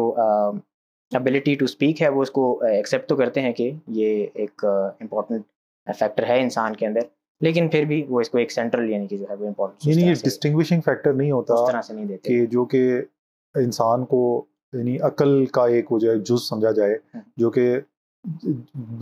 ابیلٹی 1.12 1.54
ٹو 1.54 1.64
اسپیک 1.64 2.02
ہے 2.02 2.08
وہ 2.08 2.22
اس 2.22 2.30
کو 2.30 2.44
ایکسیپٹ 2.64 3.08
تو 3.08 3.16
کرتے 3.16 3.40
ہیں 3.40 3.52
کہ 3.52 3.70
یہ 3.88 4.26
ایک 4.34 4.64
امپورٹنٹ 4.64 5.44
فیکٹر 5.86 6.26
ہے 6.26 6.40
انسان 6.42 6.76
کے 6.76 6.86
اندر 6.86 7.00
لیکن 7.40 7.68
پھر 7.68 7.84
بھی 7.84 8.02
وہ 8.08 8.20
اس 8.20 8.30
کو 8.30 8.38
ایک 8.38 8.52
سینٹرل 8.52 8.90
یعنی 8.90 9.06
کہ 9.06 9.16
جو 9.18 9.24
ہے 9.30 9.34
وہ 9.34 9.46
امپورٹنٹ 9.46 9.86
یعنی 9.86 10.02
یہ 10.02 10.14
ڈسٹنگوشنگ 10.24 10.80
فیکٹر 10.80 11.12
نہیں 11.12 11.30
ہوتا 11.30 11.54
اس 11.54 11.70
طرح 11.70 11.82
سے 11.82 11.94
نہیں 11.94 12.06
دیتے۔ 12.06 12.28
کہ 12.28 12.46
جو 12.46 12.64
کہ 12.64 13.00
انسان 13.54 14.04
کو 14.04 14.20
یعنی 14.72 14.98
عقل 15.00 15.44
کا 15.52 15.66
ایک 15.66 15.92
وہ 15.92 15.98
جو 15.98 16.10
ہے 16.10 16.18
جز 16.20 16.48
سمجھا 16.48 16.70
جائے 16.70 16.94
ہاں۔ 17.14 17.22
جو 17.36 17.50
کہ 17.50 17.78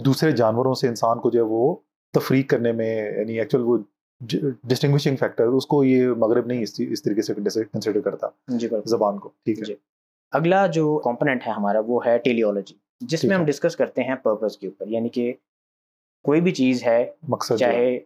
دوسرے 0.04 0.32
جانوروں 0.32 0.74
سے 0.74 0.88
انسان 0.88 1.20
کو 1.20 1.30
جو 1.30 1.38
ہے 1.38 1.44
وہ 1.48 1.74
تفریق 2.14 2.48
کرنے 2.50 2.72
میں 2.72 2.94
یعنی 2.96 3.38
ایکچوئل 3.38 3.64
وہ 3.64 3.76
ڈسٹنگوشنگ 4.20 5.16
فیکٹر 5.16 5.46
اس 5.50 5.66
کو 5.66 5.82
یہ 5.84 6.08
مغرب 6.18 6.46
نہیں 6.46 6.62
اس 6.62 7.02
طریقے 7.02 7.22
سے 7.22 7.64
کنسیڈر 7.64 8.00
کرتا 8.00 8.28
جی 8.58 8.68
زبان 8.86 9.18
کو 9.18 9.28
ٹھیک 9.44 9.58
ہے۔ 9.58 9.64
جی۔ 9.64 9.74
اگلا 10.34 10.66
جو 10.66 10.98
کمپوننٹ 10.98 11.46
ہے 11.46 11.52
ہمارا 11.52 11.80
وہ 11.86 12.06
ہے 12.06 12.18
ٹیلیولوجی 12.18 12.74
جس 13.00 13.24
میں 13.24 13.36
ہم۔ 13.36 13.44
ڈسکس 13.44 13.76
کرتے 13.76 14.02
ہیں 14.02 14.14
پرپز 14.14 14.58
کے 14.58 14.66
اوپر 14.66 14.88
یعنی 14.88 15.08
کہ 15.08 15.32
کوئی 16.24 16.40
بھی 16.40 16.52
چیز 16.52 16.84
ہے 16.84 17.10
مقصد۔ 17.28 17.56
چاہے 17.56 17.98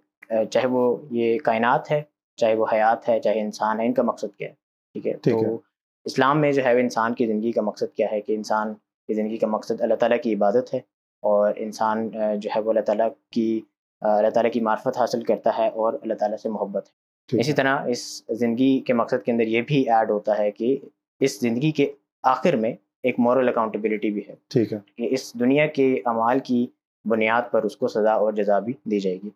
چاہے 0.51 0.67
وہ 0.67 0.97
یہ 1.11 1.39
کائنات 1.39 1.91
ہے 1.91 2.03
چاہے 2.37 2.55
وہ 2.55 2.67
حیات 2.73 3.09
ہے 3.09 3.21
چاہے 3.21 3.41
انسان 3.41 3.81
ہے 3.81 3.87
ان 3.87 3.93
کا 3.93 4.03
مقصد 4.03 4.37
کیا 4.39 4.49
ہے 4.49 4.55
ٹھیک 4.95 5.07
ہے۔ 5.07 5.13
تو 5.13 5.59
اسلام 6.05 6.41
میں 6.41 6.53
جو 6.53 6.65
ہے 6.65 6.75
وہ 6.75 6.79
انسان 6.79 7.15
کی 7.15 7.27
زندگی 7.27 7.53
کا 7.53 7.63
مقصد 7.63 7.97
کیا 7.97 8.07
ہے 8.13 8.21
کہ 8.21 8.33
انسان 8.33 8.75
کی 9.09 9.15
زندگی 9.15 9.37
کا 9.37 9.47
مقصد 9.47 9.81
اللہ 9.81 9.95
تعالیٰ 9.95 10.19
کی 10.23 10.35
عبادت 10.35 10.75
ہے 10.75 10.81
اور 11.23 11.53
انسان 11.57 12.09
جو 12.11 12.51
ہے 12.57 12.61
وہ 12.61 12.71
اللہ 12.71 12.81
تعالیٰ 12.81 13.09
کی 13.31 13.61
اللہ 14.01 14.31
تعالیٰ 14.31 14.53
کی 14.53 14.61
معرفت 14.61 14.99
حاصل 14.99 15.23
کرتا 15.23 15.51
ہے 15.59 15.69
اور 15.69 15.93
اللہ 16.03 16.15
تعالیٰ 16.15 16.39
سے 16.39 16.49
محبت 16.49 16.87
ہے 16.87 17.41
اسی۔ 17.41 17.53
طرح 17.53 17.79
اس 17.87 18.23
زندگی 18.29 18.81
کے 18.81 18.93
مقصد 18.93 19.25
کے 19.25 19.33
اندر 19.33 19.47
یہ 19.47 19.63
بھی 19.63 19.91
ایڈ 19.91 20.11
ہوتا 20.11 20.39
ہے 20.39 20.51
کہ 20.51 20.77
اس 21.21 21.41
زندگی 21.41 21.71
کے 21.71 21.93
آخر 22.23 22.57
میں 22.57 22.73
ایک 23.03 23.15
مورل 23.19 23.49
اکاؤنٹیبلٹی 23.49 24.11
بھی 24.11 24.23
ہے۔ 24.29 24.35
ٹھیک 24.49 24.73
ہے۔ 24.73 24.79
کہ 24.97 25.09
اس 25.11 25.35
دنیا 25.35 25.67
کے 25.67 26.01
اعمال 26.07 26.39
کی 26.39 26.67
بنیاد 27.05 27.43
پر 27.51 27.63
اس 27.63 27.77
کو 27.77 27.89
سزا 27.89 28.13
اور 28.13 28.33
جزا 28.33 28.59
بھی 28.59 28.73
دی 28.85 29.01
جائے 29.01 29.19
گی۔ 29.25 29.31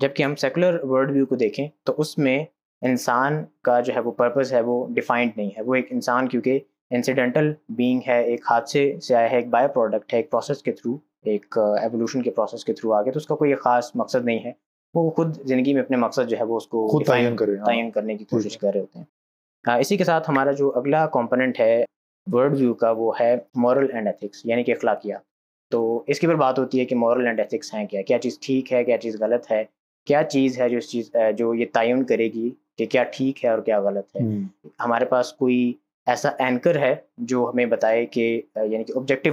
جبکہ 0.00 0.22
ہم 0.22 0.34
سیکولر 0.34 0.84
ورلڈ 0.84 1.10
ویو 1.10 1.26
کو 1.26 1.36
دیکھیں 1.36 1.68
تو 1.84 1.94
اس 1.98 2.18
میں 2.18 2.44
انسان 2.82 3.44
کا 3.62 3.80
جو 3.80 3.94
ہے 3.94 4.00
وہ 4.00 4.12
پرپز 4.12 4.52
ہے 4.52 4.60
وہ 4.60 4.86
ڈیفائنڈ 4.90 5.32
نہیں 5.36 5.50
ہے۔ 5.56 5.62
وہ 5.62 5.74
ایک 5.74 5.86
انسان 5.90 6.28
کیونکہ 6.28 6.58
انسیڈنٹل 6.90 7.52
بینگ 7.68 8.00
ہے 8.06 8.22
ایک 8.22 8.40
حادثے 8.50 9.00
سے 9.00 9.14
آیا 9.14 9.30
ہے 9.30 9.36
ایک 9.36 9.48
بائی 9.48 9.68
پروڈکٹ 9.68 10.12
ہے 10.12 10.18
ایک 10.18 10.30
پروسیس 10.30 10.62
کے 10.62 10.72
تھرو 10.72 10.96
ایک 11.24 11.58
ایولیوشن 11.58 12.22
کے 12.22 12.30
پروسیس 12.30 12.64
کے 12.64 12.72
تھرو 12.72 12.92
آ 12.92 13.02
گیا 13.02 13.12
تو 13.12 13.16
اس 13.16 13.26
کا 13.26 13.34
کوئی 13.34 13.54
خاص 13.54 13.90
مقصد 13.94 14.24
نہیں 14.24 14.44
ہے۔ 14.44 14.52
وہ 14.94 15.10
خود 15.10 15.36
زندگی 15.36 15.74
میں 15.74 15.82
اپنے 15.82 15.96
مقصد 15.96 16.28
جو 16.28 16.36
ہے 16.38 16.42
وہ 16.42 16.56
اس 16.56 16.66
کو 16.66 16.88
خود 16.88 17.06
تعین 17.06 17.36
ہاں۔ 17.42 17.90
کرنے 17.90 18.16
کی 18.16 18.24
کوشش۔ 18.24 18.58
کر 18.58 18.70
رہے 18.72 18.80
ہوتے 18.80 18.98
ہیں۔ 18.98 19.06
ہاں، 19.68 19.78
اسی 19.78 19.96
کے 19.96 20.04
ساتھ 20.04 20.30
ہمارا 20.30 20.52
جو 20.52 20.72
اگلا 20.74 21.06
کمپوننٹ 21.06 21.60
ہے 21.60 21.84
ورڈ 22.32 22.56
ویو 22.56 22.74
کا 22.74 22.90
وہ 22.90 23.12
ہے 23.20 23.36
مورل 23.54 23.86
اینڈ 23.92 24.06
ایتھکس 24.06 24.40
یعنی 24.44 24.64
کہ 24.64 24.72
اخلاقیات۔ 24.72 25.20
تو 25.70 26.02
اس 26.06 26.20
کے 26.20 26.26
اوپر 26.26 26.38
بات 26.38 26.58
ہوتی 26.58 26.80
ہے 26.80 26.84
کہ 26.84 26.94
مورل 26.96 27.26
اینڈ 27.26 27.40
ایتھکس 27.40 27.74
ہیں 27.74 27.86
کیا؟ 27.86 28.02
کیا 28.02 28.18
چیز 28.18 28.38
ٹھیک 28.40 28.72
ہے 28.72 28.84
کیا 28.84 28.98
چیز 28.98 29.20
غلط 29.20 29.52
ہے؟ 29.52 29.64
کیا 30.06 30.22
چیز 30.22 30.60
ہے 30.60 30.68
جو 30.68 30.78
اس 30.78 30.90
چیز 30.90 31.10
جو 31.36 31.54
یہ 31.54 31.66
تعین 31.72 32.04
کرے 32.04 32.28
گی 32.28 32.50
کہ 32.78 32.86
کیا 32.86 33.02
ٹھیک 33.02 33.44
ہے 33.44 33.50
اور 33.50 33.58
کیا 33.58 33.80
غلط 33.80 34.16
ہے؟ 34.16 34.20
ہم، 34.22 34.46
ہمارے 34.80 35.04
پاس 35.04 35.32
کوئی 35.32 35.72
ایسا 36.06 36.28
اینکر 36.38 36.78
ہے 36.78 36.94
جو 37.18 37.50
ہمیں 37.54 37.66
بتائے 37.66 38.06
کہ 38.06 38.42
یعنی 38.56 38.84
کہ 38.84 38.92
آبجیکٹیو 38.96 39.32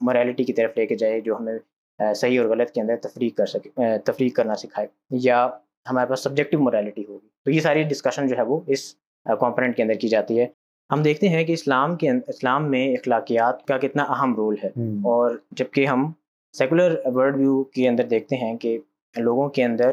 موریلٹی 0.00 0.44
کی 0.44 0.52
طرف 0.52 0.70
لے 0.76 0.86
کے 0.86 0.94
جائے 0.94 1.20
جو 1.20 1.36
ہمیں 1.36 1.58
صحیح 2.14 2.40
اور 2.40 2.48
غلط 2.48 2.70
کے 2.70 2.80
اندر 2.80 2.96
تفریق 2.96 3.36
کر 3.36 3.46
سکے 3.46 3.70
تفریق 4.04 4.36
کرنا 4.36 4.54
سکھائے۔ 4.54 4.88
یا 5.10 5.48
ہمارے 5.90 6.08
پاس 6.08 6.20
سبجیکٹیو 6.20 6.60
موریلٹی 6.60 7.04
ہوگی۔ 7.08 7.28
تو 7.44 7.50
یہ 7.50 7.60
ساری 7.60 7.82
ڈسکشن 7.82 8.26
جو 8.26 8.36
ہے 8.36 8.42
وہ 8.42 8.60
اس 8.66 8.94
کمپوننٹ 9.40 9.76
کے 9.76 9.82
اندر 9.82 9.94
کی 9.94 10.08
جاتی 10.08 10.40
ہے۔ 10.40 10.46
ہم 10.92 11.02
دیکھتے 11.02 11.28
ہیں 11.28 11.44
کہ 11.44 11.52
اسلام 11.52 11.96
کے 11.96 12.10
اسلام 12.26 12.70
میں 12.70 12.92
اخلاقیات 12.92 13.66
کا 13.66 13.78
کتنا 13.78 14.02
اہم 14.02 14.34
رول 14.34 14.54
ہے۔ 14.64 14.68
اور 15.04 15.30
جبکہ 15.50 15.86
ہم 15.86 16.10
سیکولر 16.52 16.94
ورڈ 17.04 17.36
ویو 17.36 17.64
کے 17.64 17.88
اندر 17.88 18.04
دیکھتے 18.04 18.36
ہیں 18.36 18.56
کہ 18.56 18.78
لوگوں 19.16 19.48
کے 19.48 19.64
اندر 19.64 19.90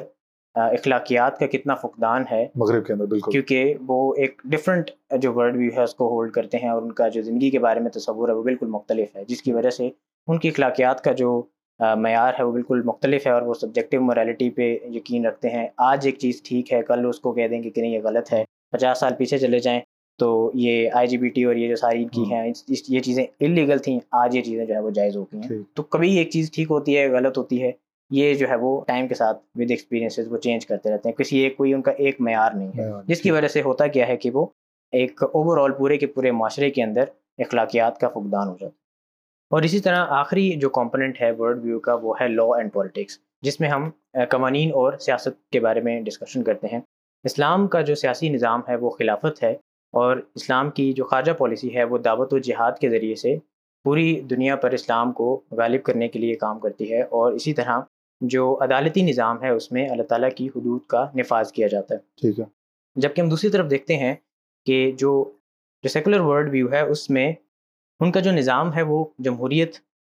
اخلاقیات 0.56 1.40
کا 1.40 1.48
کتنا 1.48 1.76
فقدان 1.76 2.24
ہے۔ 2.32 2.48
مغرب 2.56 2.86
کے 2.86 2.94
اندر 2.94 3.06
بالکل۔ 3.06 3.32
کیونکہ 3.32 3.74
وہ 3.88 4.14
ایک 4.18 4.42
ڈفرینٹ 4.46 4.92
جو 5.20 5.34
ورڈ 5.34 5.56
ویو 5.58 5.72
ہے 5.78 5.84
اس 5.84 5.96
کو 5.96 6.08
ہولڈ 6.10 6.32
کرتے 6.32 6.58
ہیں 6.58 6.70
اور 6.70 6.82
ان 6.82 6.92
کا 6.92 7.08
جو 7.08 7.22
زندگی 7.22 7.50
کے 7.50 7.60
بارے 7.60 7.80
میں 7.80 7.90
تصور 7.92 8.30
ہے 8.30 8.34
وہ 8.34 8.44
بالکل 8.44 8.68
مختلف 8.68 9.16
ہے۔ 9.16 9.24
جس 9.28 9.42
کی 9.42 9.54
وجہ 9.54 9.70
سے 9.70 9.90
ان 10.28 10.38
کی 10.38 10.48
اخلاقیات 10.50 11.04
کا 11.04 11.12
جو 11.12 11.42
معیار 11.80 12.34
ہے 12.40 12.44
وہ 12.44 12.52
بالکل 12.52 12.82
مختلف 12.86 13.28
ہے 13.28 13.32
اور 13.32 13.42
وہ 13.42 13.54
سبجیکٹیو 13.54 14.02
موریلٹی 14.02 14.50
پہ 14.50 14.78
یقین 14.84 15.26
رکھتے 15.26 15.50
ہیں۔ 15.50 15.68
آج 15.78 16.06
ایک 16.06 16.18
چیز 16.18 16.42
ٹھیک 16.44 16.74
ہے 16.74 16.82
کل 16.84 17.06
اس 17.10 17.20
کو 17.20 17.32
کہہ 17.32 17.48
دیں 17.48 17.64
گے 17.64 17.70
کہ 17.70 17.82
نہیں 17.82 17.92
یہ 17.92 18.00
غلط 18.04 18.34
ہے۔ 18.34 18.44
پچاس 18.72 19.00
سال 19.00 19.14
پیچھے 19.18 19.38
چلے 19.38 19.60
جائیں۔ 19.60 19.82
تو 20.20 20.52
یہ 20.54 20.90
آئی 20.94 21.08
جی 21.08 21.18
بی 21.18 21.30
ٹی 21.30 21.44
اور 21.44 21.56
یہ 21.56 21.68
جو 21.70 21.76
ساری 21.76 22.06
کی 22.06 22.24
ہاں۔ 22.24 22.44
ہیں 22.44 22.52
یہ 22.90 23.00
چیزیں 23.00 23.26
انلیگل 23.40 23.78
تھیں 23.78 24.00
آج 24.12 24.36
یہ 24.36 24.42
چیزیں 24.42 24.66
جو 24.66 24.74
ہے 24.74 24.80
وہ 24.80 24.90
جائز 24.90 25.16
ہو 25.18 25.24
گئی 25.24 25.42
ہیں۔ 25.42 25.64
تو 25.74 25.84
کبھی 25.84 26.18
ایک 26.18 26.30
چیز 26.30 26.52
ٹھیک 26.52 26.68
ہوتی 26.72 26.98
ہے 26.98 27.08
غلط 27.10 27.38
ہوتی 27.38 27.64
ہے 27.64 27.72
یہ 28.10 28.34
جو 28.34 28.50
ہے 28.50 28.56
وہ 28.56 28.82
ٹائم 28.88 29.08
کے 29.08 29.16
ساتھ 29.16 29.38
ود 29.56 29.72
ایکسپیرینسز 29.72 30.32
وہ 30.32 30.38
چینج 30.38 30.66
کرتے 30.66 30.90
رہتے 30.90 31.10
ہیں۔ 31.10 31.16
کسی 31.16 31.38
ایک 31.38 31.58
کوئی 31.58 31.74
ان 31.74 31.82
کا 31.82 31.92
ایک 31.92 32.22
معیار 32.22 32.52
نہیں 32.52 32.72
ہے۔ 32.78 32.90
جس 33.08 33.22
کی 33.22 33.32
وجہ 33.32 33.48
سے 33.48 33.62
ہوتا 33.62 33.88
کیا 33.88 34.08
ہے 34.08 34.18
کہ 34.18 34.30
وہ 34.32 34.46
ایک 34.92 35.24
اوور 35.24 35.58
آل 35.58 35.72
پورے 35.72 35.98
کے 35.98 36.08
پورے 36.08 36.32
معاشرے 36.32 36.70
کے 36.70 36.84
اندر 36.84 37.04
اخلاقیات 37.38 38.00
کا 38.00 38.10
فقدان 38.10 38.48
ہو 38.48 38.54
جاتا 38.54 38.66
ہے۔ 38.66 38.84
اور 39.52 39.62
اسی 39.62 39.80
طرح 39.80 40.06
آخری 40.10 40.50
جو 40.50 40.70
کمپوننٹ 40.70 41.22
ہے 41.22 41.32
ورڈ 41.32 41.64
ویو 41.64 41.80
کا 41.80 41.94
وہ 41.94 42.14
ہے 42.22 42.28
لا 42.28 42.44
اینڈ 42.44 42.74
پالیٹکس 42.74 43.20
جس 43.42 43.60
میں 43.60 43.70
ہم 43.70 43.90
قوانین 44.14 44.70
اور 44.74 44.94
سیاست 45.00 45.50
کے 45.50 45.60
بارے 45.60 45.82
میں 45.82 46.02
ڈسکشن 46.02 46.44
کرتے 46.44 46.68
ہیں۔ 46.68 46.80
اسلام 47.24 47.68
کا 47.68 47.82
جو 47.82 47.96
سیاسی 47.96 48.30
نظام 48.30 48.62
ہے 48.70 48.76
وہ 48.76 48.90
خلافت 48.90 49.44
ہے۔ 49.44 49.56
اور 49.96 50.18
اسلام 50.36 50.70
کی 50.70 50.94
جو 50.94 51.04
خارجہ 51.06 51.32
پالیسی 51.32 51.76
ہے 51.76 51.84
وہ 51.84 51.98
دعوت 51.98 52.34
و 52.34 52.38
جہاد 52.38 52.72
کے 52.82 52.90
ذریعے 52.90 53.16
سے 53.16 53.36
پوری 53.84 54.22
دنیا 54.22 54.56
پر 54.56 54.72
اسلام 54.72 55.12
کو 55.12 55.42
غالب 55.52 55.84
کرنے 55.84 56.08
کے 56.08 56.20
لیے 56.20 56.36
کام 56.36 56.60
کرتی 56.60 56.94
ہے 56.94 57.02
اور 57.02 57.34
اسی 57.34 57.54
طرح 57.54 57.80
جو 58.22 58.58
عدالتی 58.62 59.02
نظام 59.02 59.44
ہے 59.44 59.50
اس 59.50 59.72
میں 59.72 59.90
اللہ 59.90 60.04
تعالیٰ 60.04 60.30
کی 60.36 60.48
حدود 60.48 60.82
کا 60.88 61.06
نفاذ 61.16 61.52
کیا 61.52 61.68
جاتا 61.68 61.96
ہے۔ 61.96 62.00
ٹھیک 62.22 62.40
ہے۔ 62.40 62.46
جبکہ 62.96 63.22
ہم 63.22 63.30
دوسری 63.30 63.50
طرف 63.50 63.70
دیکھتے 63.70 63.98
ہیں 63.98 64.16
کہ 64.66 64.92
جو 64.92 65.32
جو 65.84 65.90
سیکولر 65.90 66.20
ورلڈ 66.20 66.50
ویو 66.50 66.72
ہے 66.72 66.82
اس 66.82 67.10
میں 67.10 67.34
ان 68.00 68.12
کا 68.12 68.20
جو 68.20 68.32
نظام 68.32 68.76
ہے 68.76 68.82
وہ 68.82 69.06
جمہوریت 69.20 69.76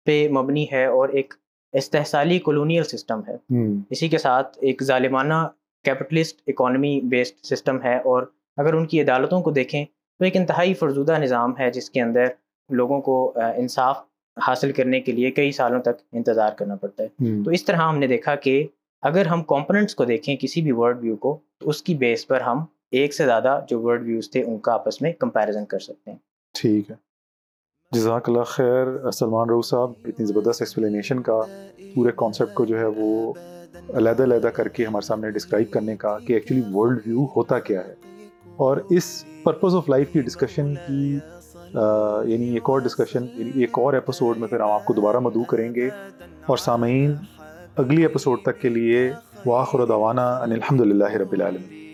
پہ 0.06 0.28
مبنی 0.30 0.66
ہے 0.72 0.86
اور 0.86 1.10
ایک 1.10 1.34
استحصالی 1.74 2.40
کولونیل 2.40 2.84
سسٹم 2.84 3.22
ہے۔ 3.28 3.36
اسی 3.90 4.08
کے 4.08 4.18
ساتھ 4.18 4.58
ایک 4.62 4.84
ظالمانہ 4.84 5.34
کیپٹلسٹ 5.84 6.42
اکانومی 6.48 7.02
بیسڈ 7.02 7.46
سسٹم 7.46 7.82
ہے 7.84 7.98
اور 7.98 8.24
اگر 8.58 8.74
ان 8.74 8.86
کی 8.86 9.02
عدالتوں 9.02 9.42
کو 9.42 9.52
دیکھیں 9.52 9.86
تو 10.20 10.26
ایک 10.26 10.38
انتہائی 10.38 10.74
فرزودہ 10.74 11.18
نظام 11.20 11.54
ہے 11.60 11.72
جس 11.72 11.90
کے 11.90 12.02
اندر 12.02 12.26
لوگوں 12.70 13.02
کو 13.02 13.34
انصاف 13.56 13.98
حاصل 14.48 14.72
کرنے 14.72 15.00
کے 15.00 15.12
لیے 15.12 15.32
کئی 15.32 15.52
سالوں 15.52 15.82
تک 15.82 16.02
انتظار 16.12 16.52
کرنا 16.52 16.76
پڑتا 16.76 17.04
ہے۔ 17.04 17.44
تو 17.44 17.52
اس 17.52 17.66
طرح 17.66 17.76
ہم 17.76 17.98
نے 17.98 18.08
دیکھا 18.08 18.36
کہ 18.36 18.68
اگر 19.02 19.26
ہم 19.26 19.44
کمپوننٹس 19.44 19.96
کو 19.96 20.06
دیکھیں 20.06 20.36
کسی 20.36 20.62
بھی 20.62 20.72
ورڈ 20.72 21.00
ویو 21.02 21.16
کو 21.16 21.40
تو 21.58 21.70
اس 21.70 21.82
کی 21.82 21.96
بیس 21.96 22.28
پر 22.28 22.42
ہم 22.42 22.66
ایک 22.92 23.14
سے 23.14 23.26
زیادہ 23.26 23.60
جو 23.70 23.82
ورڈ 23.82 24.04
ویوز 24.04 24.32
تھے 24.32 24.44
ان 24.44 24.58
کا 24.58 24.74
آپس 24.74 25.02
میں 25.02 25.14
کمپیریزن 25.14 25.66
کر 25.66 25.80
سکتے 25.80 26.12
ہیں۔ 26.12 26.18
ٹھیک 26.54 26.92
ہے۔ 26.92 26.96
جزاک 27.92 28.30
اللہ 28.30 28.44
خیر 28.44 29.12
سلمان 29.12 29.50
رو 29.50 29.62
صاحب 29.62 29.92
اتنی 30.06 30.26
زبردست 30.26 30.62
ایکسپلینیشن 30.62 31.22
کا 31.22 31.42
پورے 31.96 32.12
کانسیپٹ 32.16 32.54
کو 32.54 32.66
جو 32.66 32.80
ہے 32.80 32.86
وہ 32.86 33.34
علیحدہ 33.94 34.24
علیحدہ 34.24 34.48
کر 34.48 34.68
کے 34.68 34.86
ہمارے 34.86 35.06
سامنے 35.06 35.32
ڈسکرائب 35.32 35.72
کرنے 35.72 35.96
کا 35.96 36.18
کہ 36.28 36.34
ایکچولی 36.34 36.62
ورلڈ 36.74 37.00
ویو 37.06 37.26
ہوتا 37.36 37.60
کیا 37.60 37.88
ہے۔ 37.88 38.15
اور 38.58 38.78
اس 38.90 39.26
پرپز 39.44 39.76
آف 39.76 39.90
لائف 39.90 40.12
کی 40.12 40.22
ڈسکشن 40.22 40.74
کی 40.76 41.20
یعنی 42.26 42.54
ایک 42.54 42.70
اور 42.70 42.80
ڈسکشن 42.80 43.26
یعنی 43.34 43.52
ایک 43.56 43.80
اور 43.80 43.94
ایپیسوڈ 43.94 44.38
میں 44.38 44.48
پھر 44.48 44.60
ہم 44.60 44.72
آپ 44.72 44.86
کو 44.86 44.94
دوبارہ 44.94 45.20
مدعو 45.20 45.44
کریں 45.44 45.76
گے۔ 45.76 45.90
اور 46.46 46.58
سامعین، 46.58 47.14
اگلی 47.78 48.02
ایپیسوڈ 48.02 48.40
تک 48.42 48.62
کے 48.62 48.70
لیے 48.70 49.12
واخر 49.46 49.86
دعوانا 49.86 50.38
ان 50.38 50.52
الحمد 50.52 50.82
للہ 50.82 51.12
رب 51.12 51.32
العالمین۔ 51.32 51.85